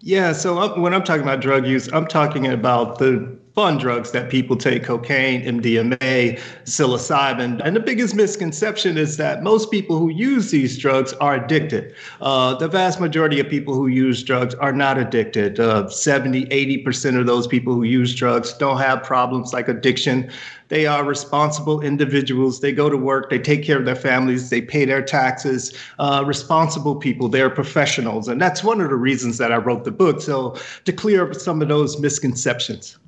Yeah, 0.00 0.32
so 0.32 0.58
I'm, 0.58 0.82
when 0.82 0.92
I'm 0.94 1.04
talking 1.04 1.22
about 1.22 1.40
drug 1.40 1.66
use, 1.66 1.88
I'm 1.92 2.06
talking 2.06 2.46
about 2.46 2.98
the 2.98 3.38
fun 3.56 3.78
drugs 3.78 4.10
that 4.10 4.28
people 4.28 4.54
take 4.54 4.84
cocaine, 4.84 5.42
MDMA, 5.42 6.38
psilocybin. 6.64 7.58
And 7.64 7.74
the 7.74 7.80
biggest 7.80 8.14
misconception 8.14 8.98
is 8.98 9.16
that 9.16 9.42
most 9.42 9.70
people 9.70 9.98
who 9.98 10.10
use 10.10 10.50
these 10.50 10.76
drugs 10.76 11.14
are 11.14 11.36
addicted. 11.36 11.94
Uh, 12.20 12.54
the 12.54 12.68
vast 12.68 13.00
majority 13.00 13.40
of 13.40 13.48
people 13.48 13.72
who 13.72 13.86
use 13.86 14.22
drugs 14.22 14.54
are 14.56 14.72
not 14.72 14.98
addicted. 14.98 15.58
Uh, 15.58 15.88
70, 15.88 16.44
80% 16.46 17.18
of 17.18 17.26
those 17.26 17.46
people 17.46 17.72
who 17.72 17.82
use 17.82 18.14
drugs 18.14 18.52
don't 18.52 18.76
have 18.76 19.02
problems 19.02 19.54
like 19.54 19.68
addiction. 19.68 20.30
They 20.68 20.86
are 20.86 21.04
responsible 21.04 21.80
individuals. 21.80 22.60
They 22.60 22.72
go 22.72 22.88
to 22.88 22.96
work, 22.96 23.30
they 23.30 23.38
take 23.38 23.64
care 23.64 23.78
of 23.78 23.84
their 23.84 23.96
families, 23.96 24.50
they 24.50 24.60
pay 24.60 24.84
their 24.84 25.02
taxes, 25.02 25.76
uh, 25.98 26.24
responsible 26.26 26.96
people. 26.96 27.28
They're 27.28 27.50
professionals. 27.50 28.28
And 28.28 28.40
that's 28.40 28.64
one 28.64 28.80
of 28.80 28.90
the 28.90 28.96
reasons 28.96 29.38
that 29.38 29.52
I 29.52 29.56
wrote 29.56 29.84
the 29.84 29.92
book. 29.92 30.20
So 30.20 30.56
to 30.84 30.92
clear 30.92 31.28
up 31.28 31.34
some 31.34 31.62
of 31.62 31.68
those 31.68 32.00
misconceptions 32.00 32.98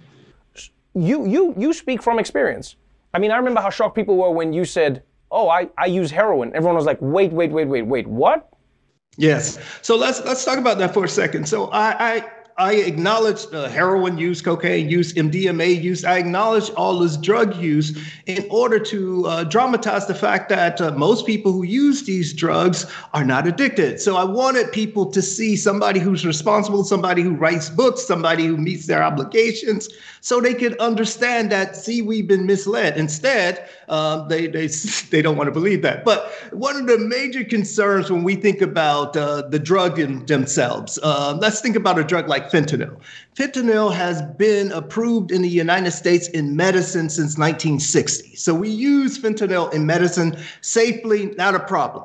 you 0.94 1.26
you 1.26 1.54
you 1.56 1.72
speak 1.72 2.02
from 2.02 2.18
experience. 2.18 2.76
I 3.14 3.18
mean, 3.18 3.30
I 3.30 3.36
remember 3.36 3.60
how 3.60 3.70
shocked 3.70 3.94
people 3.94 4.16
were 4.16 4.30
when 4.30 4.52
you 4.52 4.64
said, 4.64 5.02
"Oh, 5.30 5.48
I 5.48 5.68
I 5.78 5.86
use 5.86 6.10
heroin." 6.10 6.52
Everyone 6.54 6.76
was 6.76 6.86
like, 6.86 6.98
"Wait, 7.00 7.32
wait, 7.32 7.50
wait, 7.50 7.68
wait, 7.68 7.82
wait, 7.82 8.06
what?" 8.06 8.48
Yes. 9.16 9.58
So 9.82 9.96
let's 9.96 10.24
let's 10.24 10.44
talk 10.44 10.58
about 10.58 10.78
that 10.78 10.94
for 10.94 11.04
a 11.04 11.08
second. 11.08 11.48
So 11.48 11.66
I, 11.66 12.16
I 12.16 12.24
I 12.58 12.72
acknowledge 12.72 13.46
uh, 13.52 13.68
heroin 13.68 14.18
use, 14.18 14.42
cocaine 14.42 14.90
use, 14.90 15.12
MDMA 15.12 15.80
use. 15.80 16.04
I 16.04 16.18
acknowledge 16.18 16.70
all 16.70 16.98
this 16.98 17.16
drug 17.16 17.54
use 17.54 17.96
in 18.26 18.44
order 18.50 18.80
to 18.80 19.26
uh, 19.26 19.44
dramatize 19.44 20.08
the 20.08 20.14
fact 20.14 20.48
that 20.48 20.80
uh, 20.80 20.90
most 20.90 21.24
people 21.24 21.52
who 21.52 21.62
use 21.62 22.02
these 22.02 22.32
drugs 22.32 22.84
are 23.14 23.24
not 23.24 23.46
addicted. 23.46 24.00
So 24.00 24.16
I 24.16 24.24
wanted 24.24 24.72
people 24.72 25.06
to 25.06 25.22
see 25.22 25.54
somebody 25.54 26.00
who's 26.00 26.26
responsible, 26.26 26.82
somebody 26.82 27.22
who 27.22 27.30
writes 27.36 27.70
books, 27.70 28.04
somebody 28.04 28.46
who 28.46 28.56
meets 28.56 28.86
their 28.86 29.04
obligations, 29.04 29.88
so 30.20 30.40
they 30.40 30.54
could 30.54 30.76
understand 30.78 31.52
that. 31.52 31.76
See, 31.76 32.02
we've 32.02 32.26
been 32.26 32.44
misled. 32.44 32.96
Instead, 32.96 33.68
um, 33.88 34.26
they 34.28 34.48
they 34.48 34.66
they 35.10 35.22
don't 35.22 35.36
want 35.36 35.46
to 35.46 35.52
believe 35.52 35.82
that. 35.82 36.04
But 36.04 36.30
one 36.52 36.76
of 36.76 36.88
the 36.88 36.98
major 36.98 37.44
concerns 37.44 38.10
when 38.10 38.24
we 38.24 38.34
think 38.34 38.60
about 38.60 39.16
uh, 39.16 39.42
the 39.42 39.60
drug 39.60 40.00
in 40.00 40.26
themselves, 40.26 40.98
uh, 41.04 41.38
let's 41.40 41.60
think 41.60 41.76
about 41.76 42.00
a 42.00 42.04
drug 42.04 42.28
like 42.28 42.47
fentanyl. 42.50 43.00
Fentanyl 43.36 43.94
has 43.94 44.22
been 44.36 44.72
approved 44.72 45.30
in 45.30 45.42
the 45.42 45.48
United 45.48 45.90
States 45.92 46.28
in 46.28 46.56
medicine 46.56 47.08
since 47.08 47.38
1960. 47.38 48.36
So 48.36 48.54
we 48.54 48.68
use 48.68 49.18
fentanyl 49.18 49.72
in 49.72 49.86
medicine 49.86 50.36
safely, 50.60 51.26
not 51.36 51.54
a 51.54 51.60
problem. 51.60 52.04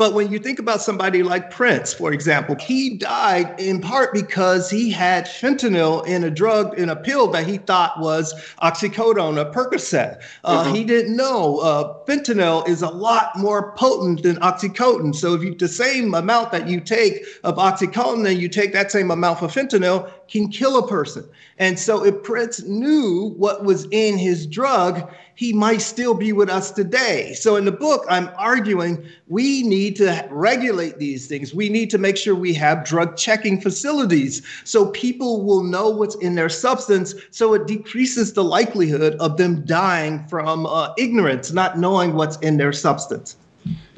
But 0.00 0.14
when 0.14 0.32
you 0.32 0.38
think 0.38 0.58
about 0.58 0.80
somebody 0.80 1.22
like 1.22 1.50
Prince, 1.50 1.92
for 1.92 2.10
example, 2.10 2.56
he 2.58 2.96
died 2.96 3.60
in 3.60 3.82
part 3.82 4.14
because 4.14 4.70
he 4.70 4.88
had 4.90 5.26
fentanyl 5.26 6.06
in 6.06 6.24
a 6.24 6.30
drug, 6.30 6.78
in 6.78 6.88
a 6.88 6.96
pill 6.96 7.26
that 7.32 7.46
he 7.46 7.58
thought 7.58 8.00
was 8.00 8.32
oxycodone, 8.62 9.38
a 9.38 9.50
Percocet. 9.50 10.22
Uh, 10.42 10.64
mm-hmm. 10.64 10.74
He 10.74 10.84
didn't 10.84 11.14
know 11.14 11.58
uh, 11.58 12.02
fentanyl 12.06 12.66
is 12.66 12.80
a 12.80 12.88
lot 12.88 13.36
more 13.36 13.72
potent 13.76 14.22
than 14.22 14.36
oxycodone. 14.36 15.14
So 15.14 15.34
if 15.34 15.42
you 15.42 15.54
the 15.54 15.68
same 15.68 16.14
amount 16.14 16.50
that 16.52 16.66
you 16.66 16.80
take 16.80 17.22
of 17.44 17.56
oxycodone 17.56 18.26
and 18.26 18.40
you 18.40 18.48
take 18.48 18.72
that 18.72 18.90
same 18.90 19.10
amount 19.10 19.40
for 19.40 19.48
fentanyl, 19.48 20.10
can 20.30 20.48
kill 20.48 20.78
a 20.78 20.86
person. 20.86 21.24
And 21.58 21.78
so 21.78 22.04
if 22.04 22.22
Prince 22.22 22.62
knew 22.62 23.34
what 23.36 23.64
was 23.64 23.86
in 23.90 24.16
his 24.16 24.46
drug, 24.46 25.12
he 25.34 25.52
might 25.52 25.80
still 25.80 26.14
be 26.14 26.32
with 26.32 26.48
us 26.48 26.70
today. 26.70 27.34
So 27.34 27.56
in 27.56 27.64
the 27.64 27.72
book, 27.72 28.04
I'm 28.08 28.30
arguing 28.36 29.04
we 29.28 29.62
need 29.62 29.96
to 29.96 30.26
regulate 30.30 30.98
these 30.98 31.26
things. 31.26 31.52
We 31.52 31.68
need 31.68 31.90
to 31.90 31.98
make 31.98 32.16
sure 32.16 32.34
we 32.34 32.54
have 32.54 32.84
drug 32.84 33.16
checking 33.16 33.60
facilities 33.60 34.42
so 34.64 34.86
people 34.90 35.42
will 35.42 35.64
know 35.64 35.90
what's 35.90 36.14
in 36.16 36.34
their 36.34 36.48
substance 36.48 37.14
so 37.30 37.54
it 37.54 37.66
decreases 37.66 38.32
the 38.32 38.44
likelihood 38.44 39.16
of 39.16 39.36
them 39.36 39.64
dying 39.64 40.26
from 40.28 40.66
uh, 40.66 40.92
ignorance, 40.96 41.52
not 41.52 41.78
knowing 41.78 42.14
what's 42.14 42.36
in 42.38 42.56
their 42.56 42.72
substance 42.72 43.36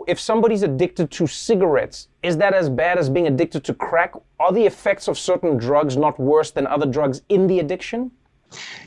if 0.07 0.21
somebody's 0.21 0.63
addicted 0.63 1.11
to 1.13 1.27
cigarettes, 1.27 2.09
is 2.23 2.37
that 2.39 2.55
as 2.55 2.69
bad 2.69 2.99
as 2.99 3.09
being 3.09 3.27
addicted 3.27 3.65
to 3.65 3.75
crack? 3.75 4.15
Are 4.41 4.53
the 4.53 4.65
effects 4.67 5.09
of 5.09 5.19
certain 5.19 5.57
drugs 5.57 5.97
not 5.97 6.19
worse 6.19 6.51
than 6.51 6.67
other 6.67 6.87
drugs 6.87 7.23
in 7.29 7.47
the 7.47 7.59
addiction? 7.59 8.11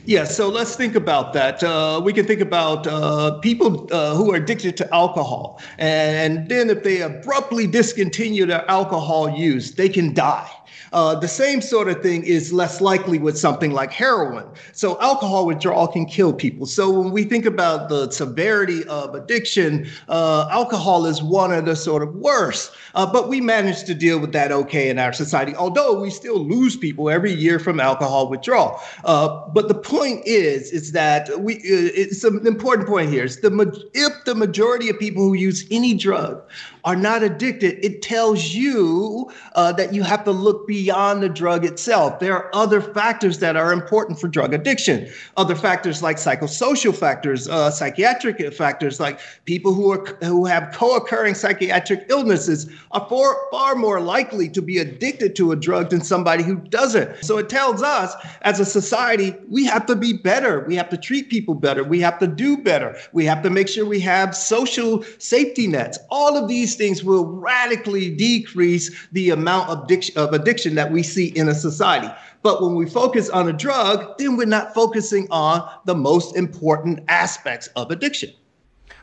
Yeah, 0.04 0.24
so 0.24 0.48
let's 0.48 0.76
think 0.76 0.94
about 0.94 1.32
that. 1.32 1.62
Uh, 1.62 2.00
we 2.04 2.12
can 2.12 2.24
think 2.24 2.40
about 2.40 2.86
uh, 2.86 3.38
people 3.40 3.88
uh, 3.90 4.14
who 4.14 4.32
are 4.32 4.36
addicted 4.36 4.76
to 4.76 4.94
alcohol. 4.94 5.60
And 5.78 6.48
then 6.48 6.70
if 6.70 6.84
they 6.84 7.02
abruptly 7.02 7.66
discontinue 7.66 8.46
their 8.46 8.68
alcohol 8.70 9.28
use, 9.28 9.72
they 9.72 9.88
can 9.88 10.14
die. 10.14 10.48
Uh, 10.92 11.14
the 11.14 11.28
same 11.28 11.60
sort 11.60 11.88
of 11.88 12.02
thing 12.02 12.24
is 12.24 12.52
less 12.52 12.80
likely 12.80 13.18
with 13.18 13.38
something 13.38 13.72
like 13.72 13.92
heroin. 13.92 14.46
So 14.72 15.00
alcohol 15.00 15.46
withdrawal 15.46 15.88
can 15.88 16.06
kill 16.06 16.32
people. 16.32 16.66
So 16.66 16.90
when 16.90 17.10
we 17.10 17.24
think 17.24 17.44
about 17.44 17.88
the 17.88 18.10
severity 18.10 18.84
of 18.84 19.14
addiction, 19.14 19.88
uh, 20.08 20.48
alcohol 20.50 21.06
is 21.06 21.22
one 21.22 21.52
of 21.52 21.64
the 21.64 21.76
sort 21.76 22.02
of 22.02 22.14
worst. 22.14 22.72
Uh, 22.94 23.10
but 23.10 23.28
we 23.28 23.40
manage 23.40 23.84
to 23.84 23.94
deal 23.94 24.18
with 24.18 24.32
that 24.32 24.52
okay 24.52 24.88
in 24.88 24.98
our 24.98 25.12
society, 25.12 25.54
although 25.56 26.00
we 26.00 26.10
still 26.10 26.38
lose 26.38 26.76
people 26.76 27.10
every 27.10 27.32
year 27.32 27.58
from 27.58 27.80
alcohol 27.80 28.28
withdrawal. 28.28 28.80
Uh, 29.04 29.46
but 29.48 29.68
the 29.68 29.74
point 29.74 30.22
is, 30.24 30.70
is 30.70 30.92
that 30.92 31.40
we 31.40 31.56
uh, 31.56 31.92
it's 31.94 32.24
an 32.24 32.46
important 32.46 32.88
point 32.88 33.10
here. 33.10 33.24
Is 33.24 33.40
the 33.40 33.88
if 33.92 34.12
the 34.24 34.34
majority 34.34 34.88
of 34.88 34.98
people 34.98 35.22
who 35.22 35.34
use 35.34 35.66
any 35.70 35.94
drug 35.94 36.42
are 36.84 36.96
not 36.96 37.22
addicted, 37.22 37.84
it 37.84 38.00
tells 38.00 38.54
you 38.54 39.30
that 39.54 39.92
you 39.92 40.02
have 40.04 40.22
to 40.24 40.30
look 40.30 40.66
beyond 40.66 40.75
the 40.84 41.30
drug 41.32 41.64
itself. 41.64 42.20
There 42.20 42.34
are 42.34 42.54
other 42.54 42.80
factors 42.80 43.38
that 43.38 43.56
are 43.56 43.72
important 43.72 44.20
for 44.20 44.28
drug 44.28 44.54
addiction. 44.54 45.08
Other 45.36 45.54
factors 45.54 46.02
like 46.02 46.16
psychosocial 46.16 46.94
factors, 46.94 47.48
uh, 47.48 47.70
psychiatric 47.70 48.52
factors 48.54 49.00
like 49.00 49.20
people 49.44 49.72
who 49.72 49.90
are 49.92 50.04
who 50.22 50.44
have 50.46 50.72
co-occurring 50.72 51.34
psychiatric 51.34 52.06
illnesses 52.08 52.70
are 52.92 53.06
far, 53.08 53.36
far 53.50 53.74
more 53.74 54.00
likely 54.00 54.48
to 54.48 54.62
be 54.62 54.78
addicted 54.78 55.36
to 55.36 55.52
a 55.52 55.56
drug 55.56 55.90
than 55.90 56.00
somebody 56.00 56.42
who 56.42 56.56
doesn't. 56.56 57.24
So 57.24 57.38
it 57.38 57.48
tells 57.48 57.82
us 57.82 58.14
as 58.42 58.60
a 58.60 58.64
society, 58.64 59.34
we 59.48 59.64
have 59.66 59.86
to 59.86 59.96
be 59.96 60.12
better. 60.12 60.60
We 60.60 60.76
have 60.76 60.88
to 60.90 60.96
treat 60.96 61.28
people 61.28 61.54
better. 61.54 61.84
We 61.84 62.00
have 62.00 62.18
to 62.18 62.26
do 62.26 62.56
better. 62.56 62.96
We 63.12 63.24
have 63.26 63.42
to 63.42 63.50
make 63.50 63.68
sure 63.68 63.86
we 63.86 64.00
have 64.00 64.34
social 64.36 65.04
safety 65.18 65.66
nets. 65.66 65.98
All 66.10 66.36
of 66.36 66.48
these 66.48 66.76
things 66.76 67.04
will 67.04 67.26
radically 67.26 68.10
decrease 68.10 68.90
the 69.12 69.30
amount 69.30 69.70
of 69.70 69.84
addiction, 69.84 70.16
of 70.16 70.32
addiction 70.32 70.65
that 70.74 70.90
we 70.90 71.02
see 71.02 71.28
in 71.28 71.48
a 71.48 71.54
society. 71.54 72.12
But 72.42 72.60
when 72.60 72.74
we 72.74 72.88
focus 72.88 73.30
on 73.30 73.48
a 73.48 73.52
drug, 73.52 74.18
then 74.18 74.36
we're 74.36 74.46
not 74.46 74.74
focusing 74.74 75.26
on 75.30 75.68
the 75.86 75.94
most 75.94 76.36
important 76.36 77.00
aspects 77.08 77.68
of 77.76 77.90
addiction. 77.90 78.30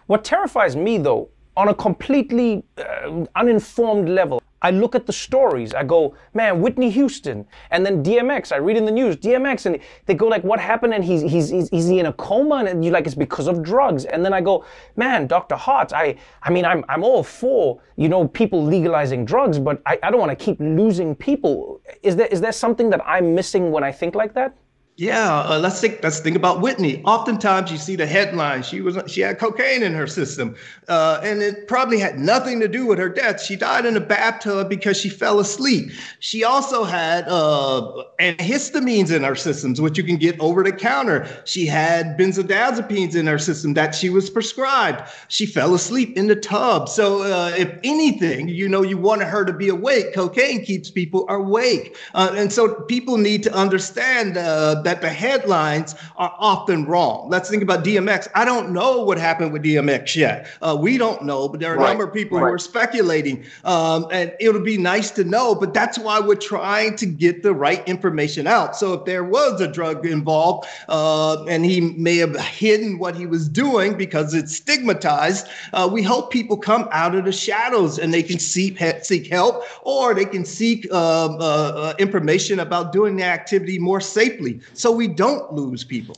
What 0.07 0.23
terrifies 0.23 0.75
me, 0.75 0.97
though, 0.97 1.29
on 1.55 1.69
a 1.69 1.73
completely 1.73 2.63
uh, 2.77 3.25
uninformed 3.35 4.09
level. 4.09 4.42
I 4.63 4.71
look 4.71 4.95
at 4.95 5.05
the 5.05 5.13
stories. 5.13 5.73
I 5.73 5.83
go, 5.83 6.15
man, 6.33 6.61
Whitney 6.61 6.89
Houston, 6.89 7.45
and 7.69 7.85
then 7.85 8.03
DMX. 8.03 8.51
I 8.51 8.57
read 8.57 8.77
in 8.77 8.85
the 8.85 8.91
news 8.91 9.17
DMX, 9.17 9.65
and 9.65 9.77
they 10.05 10.13
go 10.13 10.27
like, 10.27 10.43
what 10.43 10.59
happened? 10.59 10.93
And 10.93 11.03
he's 11.03 11.21
he's 11.21 11.49
he's, 11.49 11.69
he's 11.69 11.89
in 11.89 12.05
a 12.05 12.13
coma, 12.13 12.63
and 12.67 12.83
you 12.83 12.91
like 12.91 13.05
it's 13.05 13.15
because 13.15 13.47
of 13.47 13.61
drugs. 13.61 14.05
And 14.05 14.25
then 14.25 14.33
I 14.33 14.41
go, 14.41 14.65
man, 14.95 15.27
Dr. 15.27 15.55
Hart. 15.55 15.93
I 15.93 16.15
I 16.41 16.49
mean, 16.49 16.65
I'm 16.65 16.83
I'm 16.89 17.03
all 17.03 17.23
for 17.23 17.81
you 17.97 18.09
know 18.09 18.27
people 18.27 18.63
legalizing 18.63 19.25
drugs, 19.25 19.59
but 19.59 19.81
I, 19.85 19.99
I 20.01 20.09
don't 20.09 20.19
want 20.19 20.37
to 20.37 20.45
keep 20.45 20.59
losing 20.59 21.15
people. 21.15 21.81
Is 22.01 22.15
there 22.15 22.27
is 22.27 22.41
there 22.41 22.53
something 22.53 22.89
that 22.89 23.01
I'm 23.05 23.35
missing 23.35 23.71
when 23.71 23.83
I 23.83 23.91
think 23.91 24.15
like 24.15 24.33
that? 24.33 24.55
Yeah, 24.95 25.39
uh, 25.49 25.57
let's 25.57 25.81
think. 25.81 26.03
Let's 26.03 26.19
think 26.19 26.35
about 26.35 26.61
Whitney. 26.61 27.01
Oftentimes, 27.03 27.71
you 27.71 27.79
see 27.79 27.95
the 27.95 28.05
headline. 28.05 28.61
She 28.61 28.79
was 28.81 28.95
she 29.07 29.21
had 29.21 29.39
cocaine 29.39 29.81
in 29.81 29.91
her 29.95 30.05
system, 30.05 30.55
uh, 30.87 31.19
and 31.23 31.41
it 31.41 31.67
probably 31.67 31.97
had 31.97 32.19
nothing 32.19 32.59
to 32.59 32.67
do 32.67 32.85
with 32.85 32.99
her 32.99 33.09
death. 33.09 33.41
She 33.41 33.55
died 33.55 33.87
in 33.87 33.97
a 33.97 33.99
bathtub 33.99 34.69
because 34.69 34.95
she 34.95 35.09
fell 35.09 35.39
asleep. 35.39 35.91
She 36.19 36.43
also 36.43 36.83
had 36.83 37.27
uh, 37.27 38.03
antihistamines 38.19 39.11
in 39.11 39.23
her 39.23 39.33
systems, 39.33 39.81
which 39.81 39.97
you 39.97 40.03
can 40.03 40.17
get 40.17 40.39
over 40.39 40.61
the 40.63 40.71
counter. 40.71 41.27
She 41.45 41.65
had 41.65 42.15
benzodiazepines 42.15 43.15
in 43.15 43.25
her 43.25 43.39
system 43.39 43.73
that 43.73 43.95
she 43.95 44.11
was 44.11 44.29
prescribed. 44.29 45.09
She 45.27 45.47
fell 45.47 45.73
asleep 45.73 46.15
in 46.15 46.27
the 46.27 46.35
tub. 46.35 46.87
So, 46.87 47.23
uh, 47.23 47.51
if 47.57 47.79
anything, 47.83 48.47
you 48.47 48.69
know, 48.69 48.83
you 48.83 48.99
wanted 48.99 49.25
her 49.25 49.43
to 49.43 49.53
be 49.53 49.69
awake. 49.69 50.13
Cocaine 50.13 50.63
keeps 50.63 50.91
people 50.91 51.27
awake, 51.29 51.97
uh, 52.13 52.31
and 52.35 52.53
so 52.53 52.75
people 52.81 53.17
need 53.17 53.41
to 53.41 53.53
understand 53.55 54.37
uh, 54.37 54.82
that 54.83 55.01
the 55.01 55.09
headlines 55.09 55.95
are 56.17 56.33
often 56.37 56.85
wrong. 56.85 57.29
Let's 57.29 57.49
think 57.49 57.63
about 57.63 57.83
DMX. 57.83 58.27
I 58.35 58.45
don't 58.45 58.71
know 58.71 59.03
what 59.03 59.17
happened 59.17 59.53
with 59.53 59.63
DMX 59.63 60.15
yet. 60.15 60.47
Uh, 60.61 60.77
we 60.79 60.97
don't 60.97 61.23
know, 61.23 61.47
but 61.47 61.59
there 61.59 61.73
are 61.73 61.77
a 61.77 61.87
number 61.87 62.03
of 62.05 62.13
people 62.13 62.37
right. 62.39 62.47
who 62.47 62.53
are 62.53 62.59
speculating. 62.59 63.43
Um, 63.63 64.07
and 64.11 64.33
it 64.39 64.51
would 64.51 64.63
be 64.63 64.77
nice 64.77 65.11
to 65.11 65.23
know, 65.23 65.55
but 65.55 65.73
that's 65.73 65.97
why 65.97 66.19
we're 66.19 66.35
trying 66.35 66.95
to 66.97 67.05
get 67.05 67.43
the 67.43 67.53
right 67.53 67.87
information 67.87 68.47
out. 68.47 68.75
So 68.75 68.93
if 68.93 69.05
there 69.05 69.23
was 69.23 69.61
a 69.61 69.67
drug 69.67 70.05
involved 70.05 70.67
uh, 70.89 71.43
and 71.45 71.65
he 71.65 71.81
may 71.81 72.17
have 72.17 72.39
hidden 72.39 72.99
what 72.99 73.15
he 73.15 73.25
was 73.25 73.47
doing 73.47 73.97
because 73.97 74.33
it's 74.33 74.55
stigmatized, 74.55 75.47
uh, 75.73 75.89
we 75.91 76.01
hope 76.01 76.31
people 76.31 76.57
come 76.57 76.87
out 76.91 77.15
of 77.15 77.25
the 77.25 77.31
shadows 77.31 77.99
and 77.99 78.13
they 78.13 78.23
can 78.23 78.39
seek, 78.39 78.79
seek 79.01 79.27
help 79.27 79.63
or 79.83 80.13
they 80.13 80.25
can 80.25 80.45
seek 80.45 80.91
um, 80.91 81.37
uh, 81.39 81.43
uh, 81.43 81.93
information 81.99 82.59
about 82.59 82.91
doing 82.91 83.15
the 83.17 83.23
activity 83.23 83.79
more 83.79 84.01
safely 84.01 84.59
so 84.73 84.91
we 84.91 85.07
don't 85.07 85.53
lose 85.53 85.83
people. 85.83 86.17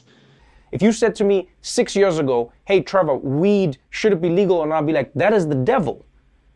If 0.72 0.82
you 0.82 0.92
said 0.92 1.16
to 1.16 1.24
me 1.24 1.50
six 1.62 1.96
years 1.96 2.20
ago, 2.20 2.52
hey, 2.66 2.82
Trevor, 2.82 3.16
weed, 3.16 3.78
should 3.92 4.12
it 4.12 4.22
be 4.22 4.30
legal? 4.30 4.64
And 4.64 4.74
I'll 4.74 4.84
be 4.84 4.94
like, 4.94 5.14
that 5.14 5.34
is 5.34 5.48
the 5.48 5.56
devil. 5.56 6.06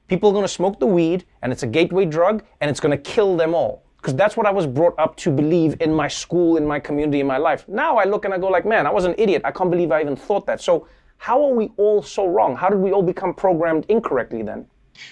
People 0.08 0.30
are 0.30 0.34
going 0.34 0.44
to 0.44 0.50
smoke 0.50 0.80
the 0.80 0.88
weed, 0.88 1.26
and 1.42 1.54
it's 1.54 1.64
a 1.64 1.68
gateway 1.68 2.06
drug, 2.06 2.44
and 2.60 2.70
it's 2.70 2.80
going 2.80 2.92
to 2.92 2.98
kill 2.98 3.38
them 3.38 3.54
all. 3.54 3.84
Because 3.98 4.16
that's 4.16 4.36
what 4.36 4.46
I 4.46 4.52
was 4.52 4.66
brought 4.66 4.98
up 4.98 5.16
to 5.18 5.32
believe 5.32 5.76
in 5.82 5.94
my 5.94 6.08
school, 6.08 6.58
in 6.58 6.66
my 6.66 6.80
community, 6.80 7.20
in 7.20 7.28
my 7.28 7.38
life. 7.38 7.68
Now 7.68 7.98
I 7.98 8.06
look 8.06 8.26
and 8.26 8.34
I 8.34 8.38
go 8.38 8.48
like, 8.48 8.66
man, 8.66 8.88
I 8.88 8.92
was 8.92 9.06
an 9.06 9.14
idiot. 9.18 9.42
I 9.44 9.52
can't 9.52 9.70
believe 9.70 9.92
I 9.92 10.02
even 10.02 10.16
thought 10.16 10.46
that. 10.48 10.62
So 10.62 10.88
how 11.18 11.44
are 11.44 11.54
we 11.54 11.70
all 11.76 12.02
so 12.02 12.26
wrong? 12.26 12.56
How 12.56 12.70
did 12.70 12.80
we 12.80 12.94
all 12.94 13.04
become 13.04 13.34
programmed 13.34 13.86
incorrectly 13.90 14.42
then? 14.42 14.66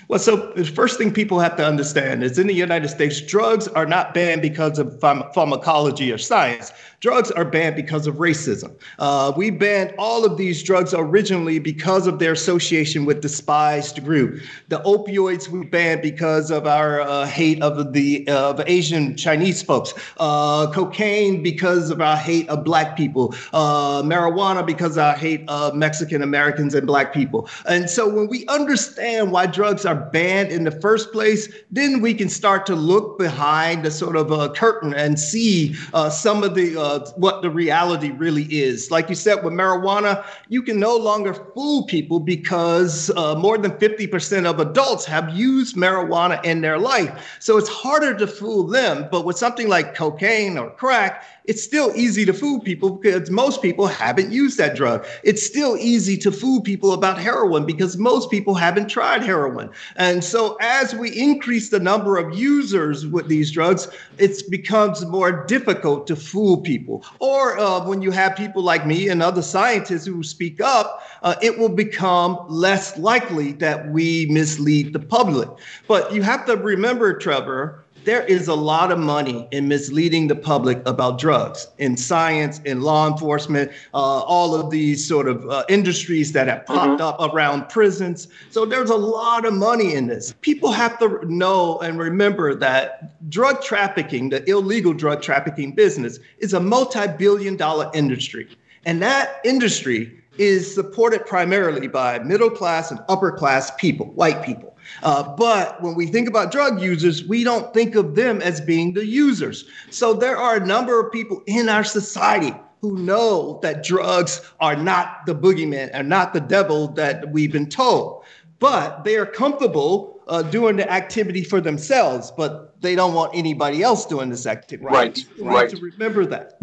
Well, 0.08 0.20
so 0.20 0.52
the 0.54 0.64
first 0.66 0.98
thing 0.98 1.14
people 1.14 1.40
have 1.40 1.56
to 1.58 1.66
understand 1.66 2.24
is 2.24 2.40
in 2.40 2.48
the 2.48 2.54
United 2.54 2.88
States, 2.90 3.20
drugs 3.22 3.68
are 3.70 3.86
not 3.86 4.14
banned 4.14 4.42
because 4.42 4.80
of 4.80 4.88
pharm- 5.00 5.34
pharmacology 5.34 6.12
or 6.12 6.18
science. 6.18 6.72
Drugs 7.00 7.30
are 7.30 7.46
banned 7.46 7.76
because 7.76 8.08
of 8.08 8.16
racism. 8.16 8.74
Uh, 8.98 9.32
we 9.38 9.52
banned 9.52 9.94
all 10.00 10.26
of 10.26 10.36
these 10.36 10.64
drugs 10.64 10.96
originally 10.98 11.60
because 11.60 12.08
of 12.08 12.18
their 12.18 12.32
association 12.32 13.06
with 13.06 13.22
despised 13.22 14.04
group. 14.04 14.42
The 14.70 14.80
opioids 14.80 15.48
we 15.48 15.64
banned 15.64 16.02
because 16.02 16.50
of 16.50 16.66
our 16.66 17.02
uh, 17.02 17.28
hate 17.28 17.62
of 17.62 17.94
the 17.94 18.28
of 18.28 18.60
Asian 18.66 19.16
Chinese 19.16 19.62
folks. 19.62 19.94
Uh, 20.18 20.72
cocaine 20.72 21.44
because 21.44 21.92
of 21.92 22.02
our 22.02 22.18
hate 22.18 22.50
of 22.50 22.64
black 22.64 22.98
people. 22.98 23.36
Uh, 23.54 24.02
marijuana 24.02 24.66
because 24.66 24.98
of 24.98 25.04
our 25.04 25.16
hate 25.16 25.48
of 25.48 25.76
Mexican 25.76 26.24
Americans 26.24 26.74
and 26.74 26.88
black 26.88 27.14
people. 27.14 27.48
And 27.68 27.92
so 27.92 28.10
when 28.10 28.28
we 28.28 28.48
understand 28.48 29.32
why 29.32 29.46
drugs 29.46 29.86
are 29.86 29.94
banned 29.94 30.52
in 30.52 30.64
the 30.64 30.72
first 30.72 31.12
place, 31.12 31.48
then 31.70 32.02
we 32.02 32.16
can 32.16 32.28
start 32.28 32.66
to 32.66 32.76
look 32.76 33.20
behind 33.20 33.86
the 33.86 33.92
sort 33.92 34.16
of 34.16 34.32
uh, 34.32 34.50
curtain 34.54 34.96
and 34.96 35.20
see 35.20 35.76
some 36.10 36.44
of 36.44 36.56
the 36.56 36.87
what 37.16 37.42
the 37.42 37.50
reality 37.50 38.12
really 38.12 38.44
is. 38.44 38.92
Like 38.92 39.10
you 39.10 39.16
said, 39.16 39.44
with 39.44 39.54
marijuana, 39.54 40.26
you 40.50 40.62
can 40.62 40.80
no 40.80 40.96
longer 40.96 41.34
fool 41.34 41.84
people 41.84 42.20
because 42.20 43.10
uh, 43.12 43.36
more 43.36 43.58
than 43.58 43.72
50% 43.72 44.46
of 44.46 44.60
adults 44.60 45.06
have 45.06 45.30
used 45.36 45.76
marijuana 45.76 46.44
in 46.44 46.62
their 46.62 46.80
life. 46.80 47.38
So 47.40 47.58
it's 47.58 47.70
harder 47.70 48.14
to 48.16 48.28
fool 48.28 48.68
them. 48.68 49.08
But 49.12 49.26
with 49.26 49.38
something 49.38 49.68
like 49.68 49.96
cocaine 49.96 50.58
or 50.58 50.70
crack, 50.72 51.24
it's 51.48 51.64
still 51.64 51.92
easy 51.96 52.26
to 52.26 52.34
fool 52.34 52.60
people 52.60 52.90
because 52.90 53.32
most 53.32 53.62
people 53.62 53.88
haven't 53.88 54.32
used 54.32 54.58
that 54.58 54.76
drug. 54.76 55.06
It's 55.24 55.46
still 55.46 55.78
easy 55.78 56.18
to 56.18 56.32
fool 56.32 56.62
people 56.62 56.92
about 56.92 57.20
heroin 57.20 57.66
because 57.66 57.98
most 57.98 58.30
people 58.30 58.54
haven't 58.54 58.90
tried 58.90 59.24
heroin. 59.24 59.70
And 59.96 60.24
so 60.24 60.58
as 60.60 60.94
we 60.94 61.10
increase 61.18 61.70
the 61.70 61.80
number 61.80 62.18
of 62.18 62.38
users 62.38 63.08
with 63.08 63.30
these 63.30 63.50
drugs, 63.52 63.88
it 64.18 64.44
becomes 64.50 65.06
more 65.06 65.46
difficult 65.46 66.06
to 66.08 66.18
fool 66.18 66.58
people. 66.58 66.77
Or 67.20 67.58
uh, 67.58 67.86
when 67.86 68.02
you 68.02 68.12
have 68.12 68.36
people 68.36 68.62
like 68.62 68.86
me 68.86 69.10
and 69.10 69.24
other 69.24 69.42
scientists 69.42 70.06
who 70.06 70.24
speak 70.24 70.62
up, 70.62 71.02
uh, 71.24 71.36
it 71.42 71.58
will 71.58 71.70
become 71.70 72.38
less 72.48 72.98
likely 72.98 73.54
that 73.54 73.90
we 73.90 74.28
mislead 74.30 74.94
the 74.94 75.00
public. 75.00 75.50
But 75.88 76.14
you 76.14 76.22
have 76.22 76.46
to 76.46 76.56
remember, 76.56 77.18
Trevor, 77.18 77.86
there 78.08 78.24
is 78.24 78.48
a 78.48 78.56
lot 78.56 78.90
of 78.90 78.98
money 78.98 79.46
in 79.52 79.68
misleading 79.68 80.30
the 80.30 80.36
public 80.36 80.82
about 80.88 81.20
drugs 81.20 81.68
in 81.78 81.98
science, 81.98 82.62
in 82.64 82.80
law 82.80 83.06
enforcement, 83.06 83.70
uh, 83.94 83.98
all 83.98 84.56
of 84.56 84.72
these 84.72 85.06
sort 85.06 85.28
of 85.28 85.46
uh, 85.50 85.66
industries 85.68 86.32
that 86.32 86.48
have 86.48 86.66
popped 86.66 87.02
up 87.02 87.20
around 87.20 87.68
prisons. 87.68 88.30
So 88.50 88.66
there's 88.66 88.90
a 88.90 88.96
lot 88.96 89.44
of 89.44 89.54
money 89.54 89.94
in 89.94 90.08
this. 90.08 90.34
People 90.40 90.72
have 90.72 90.98
to 91.00 91.20
know 91.26 91.80
and 91.80 92.00
remember 92.00 92.56
that 92.56 93.30
drug 93.30 93.62
trafficking, 93.62 94.30
the 94.30 94.50
illegal 94.50 94.94
drug 94.94 95.22
trafficking 95.22 95.74
business, 95.74 96.18
is 96.38 96.54
a 96.54 96.62
multi 96.62 97.08
billion 97.18 97.58
dollar 97.58 97.92
industry. 97.94 98.48
And 98.86 99.02
that 99.02 99.42
industry 99.44 100.18
is 100.38 100.74
supported 100.74 101.26
primarily 101.26 101.88
by 101.88 102.20
middle 102.20 102.52
class 102.52 102.90
and 102.90 103.02
upper 103.10 103.34
class 103.34 103.70
people, 103.76 104.06
white 104.14 104.44
people. 104.44 104.77
Uh, 105.04 105.36
but 105.36 105.82
when 105.82 105.96
we 105.96 106.08
think 106.08 106.28
about 106.28 106.52
drug 106.52 106.82
users, 106.82 107.26
we 107.26 107.44
don't 107.44 107.74
think 107.74 107.96
of 107.96 108.16
them 108.16 108.42
as 108.42 108.62
being 108.62 108.94
the 108.94 109.06
users. 109.06 109.66
So 109.90 110.14
there 110.14 110.38
are 110.38 110.58
a 110.58 110.66
number 110.66 111.00
of 111.00 111.12
people 111.12 111.44
in 111.46 111.70
our 111.70 111.84
society 111.84 112.54
who 112.82 112.98
know 112.98 113.60
that 113.64 113.84
drugs 113.84 114.42
are 114.60 114.76
not 114.76 115.26
the 115.26 115.36
boogeyman 115.36 115.90
and 115.94 116.08
not 116.08 116.34
the 116.34 116.40
devil 116.40 116.88
that 116.90 117.32
we've 117.32 117.52
been 117.52 117.70
told. 117.70 118.24
But 118.60 119.04
they 119.04 119.18
are 119.18 119.26
comfortable 119.26 120.22
uh, 120.28 120.42
doing 120.44 120.76
the 120.76 120.92
activity 120.92 121.44
for 121.44 121.62
themselves, 121.62 122.32
but 122.32 122.80
they 122.82 122.96
don't 122.96 123.14
want 123.14 123.36
anybody 123.36 123.82
else 123.82 124.06
doing 124.06 124.30
this 124.30 124.46
activity. 124.46 124.86
Right, 124.86 125.26
right. 125.40 125.70
to 125.70 125.78
remember 125.78 126.26
that. 126.26 126.58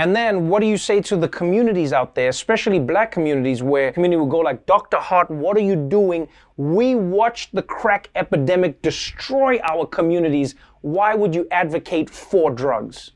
And 0.00 0.16
then 0.16 0.48
what 0.48 0.60
do 0.60 0.66
you 0.66 0.78
say 0.78 1.02
to 1.02 1.16
the 1.18 1.28
communities 1.28 1.92
out 1.92 2.14
there, 2.14 2.30
especially 2.30 2.78
black 2.78 3.12
communities, 3.12 3.62
where 3.62 3.92
community 3.92 4.16
will 4.16 4.24
go 4.24 4.38
like, 4.38 4.64
Dr. 4.64 4.96
Hart, 4.96 5.30
what 5.30 5.58
are 5.58 5.60
you 5.60 5.76
doing? 5.76 6.26
We 6.56 6.94
watched 6.94 7.54
the 7.54 7.60
crack 7.60 8.08
epidemic 8.14 8.80
destroy 8.80 9.58
our 9.58 9.84
communities. 9.84 10.54
Why 10.80 11.14
would 11.14 11.34
you 11.34 11.46
advocate 11.50 12.08
for 12.08 12.50
drugs? 12.50 13.10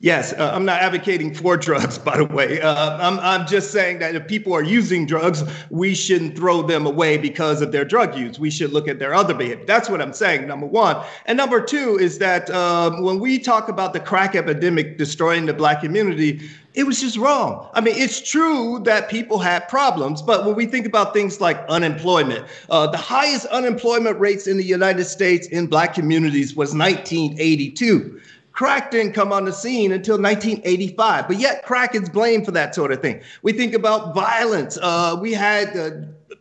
Yes, 0.00 0.34
uh, 0.34 0.50
I'm 0.54 0.66
not 0.66 0.82
advocating 0.82 1.32
for 1.32 1.56
drugs, 1.56 1.96
by 2.10 2.18
the 2.18 2.26
way. 2.26 2.60
Uh, 2.60 2.98
I'm, 2.98 3.18
I'm 3.20 3.46
just 3.46 3.70
saying 3.72 3.98
that 4.00 4.14
if 4.14 4.26
people 4.26 4.52
are 4.52 4.62
using 4.62 5.06
drugs, 5.06 5.42
we 5.70 5.94
shouldn't 5.94 6.36
throw 6.36 6.60
them 6.60 6.84
away 6.84 7.16
because 7.16 7.62
of 7.62 7.72
their 7.72 7.84
drug 7.84 8.14
use. 8.14 8.38
We 8.38 8.50
should 8.50 8.72
look 8.72 8.88
at 8.88 8.98
their 8.98 9.14
other 9.14 9.32
behavior. 9.32 9.64
That's 9.64 9.88
what 9.88 10.02
I'm 10.02 10.12
saying, 10.12 10.46
number 10.46 10.66
one. 10.66 11.02
And 11.24 11.38
number 11.38 11.62
two 11.62 11.98
is 11.98 12.18
that 12.18 12.50
um, 12.50 13.02
when 13.02 13.20
we 13.20 13.38
talk 13.38 13.70
about 13.70 13.94
the 13.94 14.00
crack 14.00 14.34
epidemic 14.36 14.98
destroying 14.98 15.46
the 15.46 15.54
black 15.54 15.80
community, 15.80 16.42
it 16.74 16.86
was 16.86 17.00
just 17.00 17.16
wrong. 17.16 17.70
I 17.72 17.80
mean, 17.80 17.94
it's 17.96 18.20
true 18.20 18.80
that 18.84 19.08
people 19.08 19.38
had 19.38 19.66
problems, 19.66 20.20
but 20.20 20.44
when 20.44 20.54
we 20.54 20.66
think 20.66 20.84
about 20.84 21.14
things 21.14 21.40
like 21.40 21.58
unemployment, 21.70 22.44
uh, 22.68 22.86
the 22.86 22.98
highest 22.98 23.46
unemployment 23.46 24.20
rates 24.20 24.46
in 24.46 24.58
the 24.58 24.64
United 24.64 25.06
States 25.06 25.46
in 25.46 25.68
black 25.68 25.94
communities 25.94 26.54
was 26.54 26.74
1982. 26.74 28.20
Crack 28.56 28.90
didn't 28.90 29.12
come 29.12 29.34
on 29.34 29.44
the 29.44 29.52
scene 29.52 29.92
until 29.92 30.14
1985, 30.14 31.28
but 31.28 31.38
yet 31.38 31.62
crack 31.62 31.94
is 31.94 32.08
blamed 32.08 32.46
for 32.46 32.52
that 32.52 32.74
sort 32.74 32.90
of 32.90 33.02
thing. 33.02 33.20
We 33.42 33.52
think 33.52 33.74
about 33.74 34.14
violence. 34.14 34.78
Uh, 34.80 35.18
we 35.20 35.34
had 35.34 35.76
uh, 35.76 35.90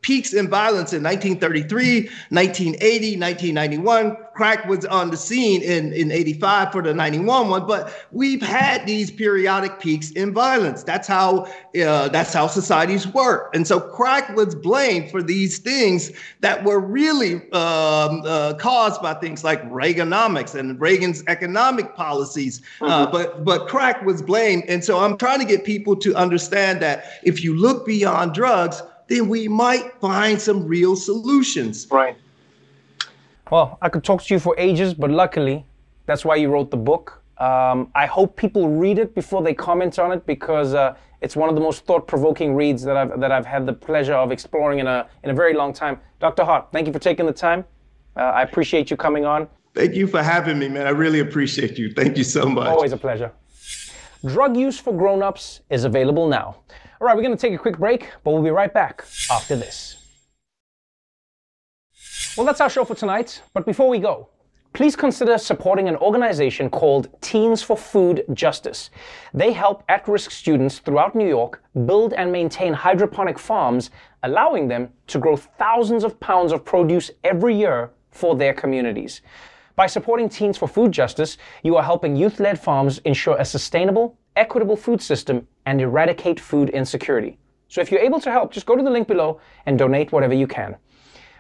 peaks 0.06 0.34
in 0.34 0.48
violence 0.48 0.94
in 0.94 1.02
1933, 1.02 2.02
1980, 2.30 3.18
1991. 3.18 4.16
Crack 4.36 4.68
was 4.68 4.86
on 4.86 5.10
the 5.10 5.18
scene 5.18 5.64
in, 5.64 5.94
in 5.94 6.12
85 6.12 6.72
for 6.72 6.84
the 6.84 6.94
91 6.94 7.50
one, 7.50 7.66
but 7.66 7.92
we've 8.12 8.42
had 8.42 8.86
these 8.86 9.10
periodic 9.10 9.80
peaks 9.80 10.12
in 10.12 10.32
violence. 10.32 10.84
That's 10.84 11.08
how 11.08 11.46
uh, 11.82 12.10
that's 12.10 12.34
how 12.34 12.46
societies 12.46 13.08
work. 13.08 13.56
And 13.56 13.66
so 13.66 13.80
crack 13.80 14.36
was 14.36 14.54
blamed 14.54 15.10
for 15.10 15.24
these 15.24 15.58
things 15.58 16.12
that 16.42 16.64
were 16.64 16.80
really 16.80 17.36
um, 17.52 18.22
uh, 18.26 18.54
caused 18.60 19.02
by 19.02 19.16
things 19.16 19.44
like 19.44 19.64
Reaganomics 19.72 20.54
and 20.54 20.80
Reagan's 20.80 21.24
economic 21.28 21.96
policies. 21.96 22.62
Uh, 22.80 23.08
but 23.08 23.44
but 23.44 23.68
crack 23.68 24.06
was 24.06 24.22
blamed. 24.22 24.66
And 24.68 24.84
so 24.84 25.00
I'm 25.00 25.18
trying 25.18 25.40
to 25.40 25.46
get 25.46 25.64
people 25.64 25.96
to 25.96 26.14
understand 26.14 26.80
that 26.82 27.06
if 27.24 27.44
you 27.44 27.56
look 27.56 27.88
beyond 27.88 28.36
drugs, 28.36 28.84
then 29.08 29.28
we 29.28 29.48
might 29.48 29.94
find 30.00 30.42
some 30.42 30.68
real 30.68 30.96
solutions. 30.96 31.88
Right. 31.90 32.18
Well, 33.52 33.78
I 33.82 33.90
could 33.90 34.04
talk 34.04 34.24
to 34.24 34.34
you 34.34 34.40
for 34.40 34.56
ages, 34.58 34.94
but 34.94 35.12
luckily, 35.12 35.66
that's 36.06 36.26
why 36.26 36.36
you 36.36 36.50
wrote 36.50 36.72
the 36.72 36.78
book. 36.78 37.22
Um, 37.38 37.92
I 37.94 38.06
hope 38.06 38.38
people 38.38 38.70
read 38.70 38.98
it 38.98 39.14
before 39.14 39.44
they 39.44 39.54
comment 39.54 40.00
on 40.00 40.12
it 40.12 40.26
because 40.26 40.74
uh, 40.74 40.96
it's 41.22 41.36
one 41.36 41.50
of 41.50 41.56
the 41.56 41.62
most 41.62 41.86
thought-provoking 41.86 42.56
reads 42.56 42.82
that 42.84 42.96
I've 42.96 43.20
that 43.20 43.32
I've 43.32 43.46
had 43.46 43.66
the 43.66 43.74
pleasure 43.74 44.14
of 44.14 44.32
exploring 44.32 44.80
in 44.80 44.88
a 44.88 45.08
in 45.24 45.30
a 45.30 45.34
very 45.34 45.54
long 45.54 45.74
time. 45.74 46.00
Dr. 46.20 46.44
Hart, 46.46 46.70
thank 46.72 46.88
you 46.88 46.94
for 46.94 47.00
taking 47.00 47.26
the 47.26 47.34
time. 47.34 47.66
Uh, 48.16 48.22
I 48.22 48.44
appreciate 48.44 48.90
you 48.90 48.98
coming 48.98 49.26
on. 49.26 49.48
Thank 49.74 49.94
you 49.96 50.08
for 50.08 50.24
having 50.24 50.58
me, 50.58 50.70
man. 50.70 50.88
I 50.88 50.92
really 50.92 51.20
appreciate 51.20 51.78
you. 51.78 51.92
Thank 51.92 52.18
you 52.18 52.24
so 52.24 52.46
much. 52.46 52.68
Always 52.68 52.94
a 52.94 52.98
pleasure. 52.98 53.32
Drug 54.26 54.56
use 54.56 54.80
for 54.80 54.94
grown-ups 54.94 55.62
is 55.70 55.84
available 55.84 56.28
now. 56.28 56.58
All 57.02 57.08
right, 57.08 57.16
we're 57.16 57.24
going 57.24 57.36
to 57.36 57.42
take 57.42 57.54
a 57.54 57.58
quick 57.58 57.78
break, 57.78 58.10
but 58.24 58.32
we'll 58.32 58.44
be 58.44 58.50
right 58.50 58.74
back 58.74 59.04
after 59.30 59.56
this. 59.56 59.98
Well, 62.38 62.46
that's 62.46 62.62
our 62.62 62.70
show 62.70 62.86
for 62.86 62.96
tonight. 62.96 63.42
But 63.54 63.66
before 63.66 63.90
we 63.90 64.00
go, 64.00 64.30
please 64.72 64.96
consider 64.96 65.38
supporting 65.38 65.90
an 65.90 65.98
organization 65.98 66.70
called 66.70 67.10
Teens 67.22 67.62
for 67.62 67.76
Food 67.76 68.24
Justice. 68.34 68.92
They 69.34 69.52
help 69.52 69.84
at 69.90 70.08
risk 70.08 70.32
students 70.32 70.80
throughout 70.80 71.16
New 71.16 71.28
York 71.28 71.62
build 71.86 72.14
and 72.14 72.32
maintain 72.32 72.74
hydroponic 72.74 73.40
farms, 73.40 73.90
allowing 74.24 74.70
them 74.70 74.90
to 75.08 75.20
grow 75.20 75.36
thousands 75.36 76.06
of 76.06 76.18
pounds 76.22 76.54
of 76.54 76.64
produce 76.64 77.12
every 77.26 77.56
year 77.56 77.92
for 78.12 78.36
their 78.36 78.54
communities. 78.54 79.22
By 79.76 79.88
supporting 79.88 80.30
Teens 80.30 80.58
for 80.58 80.70
Food 80.70 80.94
Justice, 80.94 81.38
you 81.62 81.76
are 81.76 81.84
helping 81.84 82.16
youth 82.16 82.40
led 82.40 82.58
farms 82.58 83.00
ensure 83.00 83.36
a 83.38 83.44
sustainable, 83.44 84.18
equitable 84.38 84.78
food 84.78 85.02
system 85.02 85.46
and 85.66 85.82
eradicate 85.82 86.40
food 86.40 86.70
insecurity. 86.70 87.38
So 87.68 87.82
if 87.82 87.92
you're 87.92 88.00
able 88.00 88.22
to 88.22 88.32
help, 88.32 88.54
just 88.54 88.66
go 88.66 88.78
to 88.78 88.84
the 88.84 88.90
link 88.90 89.06
below 89.06 89.42
and 89.66 89.78
donate 89.78 90.14
whatever 90.14 90.34
you 90.34 90.48
can. 90.48 90.78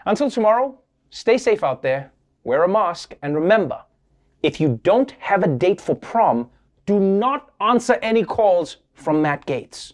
Until 0.06 0.30
tomorrow, 0.30 0.78
stay 1.12 1.38
safe 1.38 1.64
out 1.64 1.82
there, 1.82 2.12
wear 2.44 2.64
a 2.64 2.68
mask, 2.68 3.16
and 3.22 3.36
remember 3.36 3.82
if 4.44 4.60
you 4.60 4.82
don't 4.84 5.12
have 5.12 5.44
a 5.44 5.48
date 5.48 5.80
for 5.80 5.96
prom, 5.96 6.50
do 6.86 7.00
not 7.00 7.52
answer 7.62 7.98
any 8.02 8.26
calls 8.26 8.78
from 8.94 9.22
Matt 9.22 9.46
Gaetz. 9.46 9.94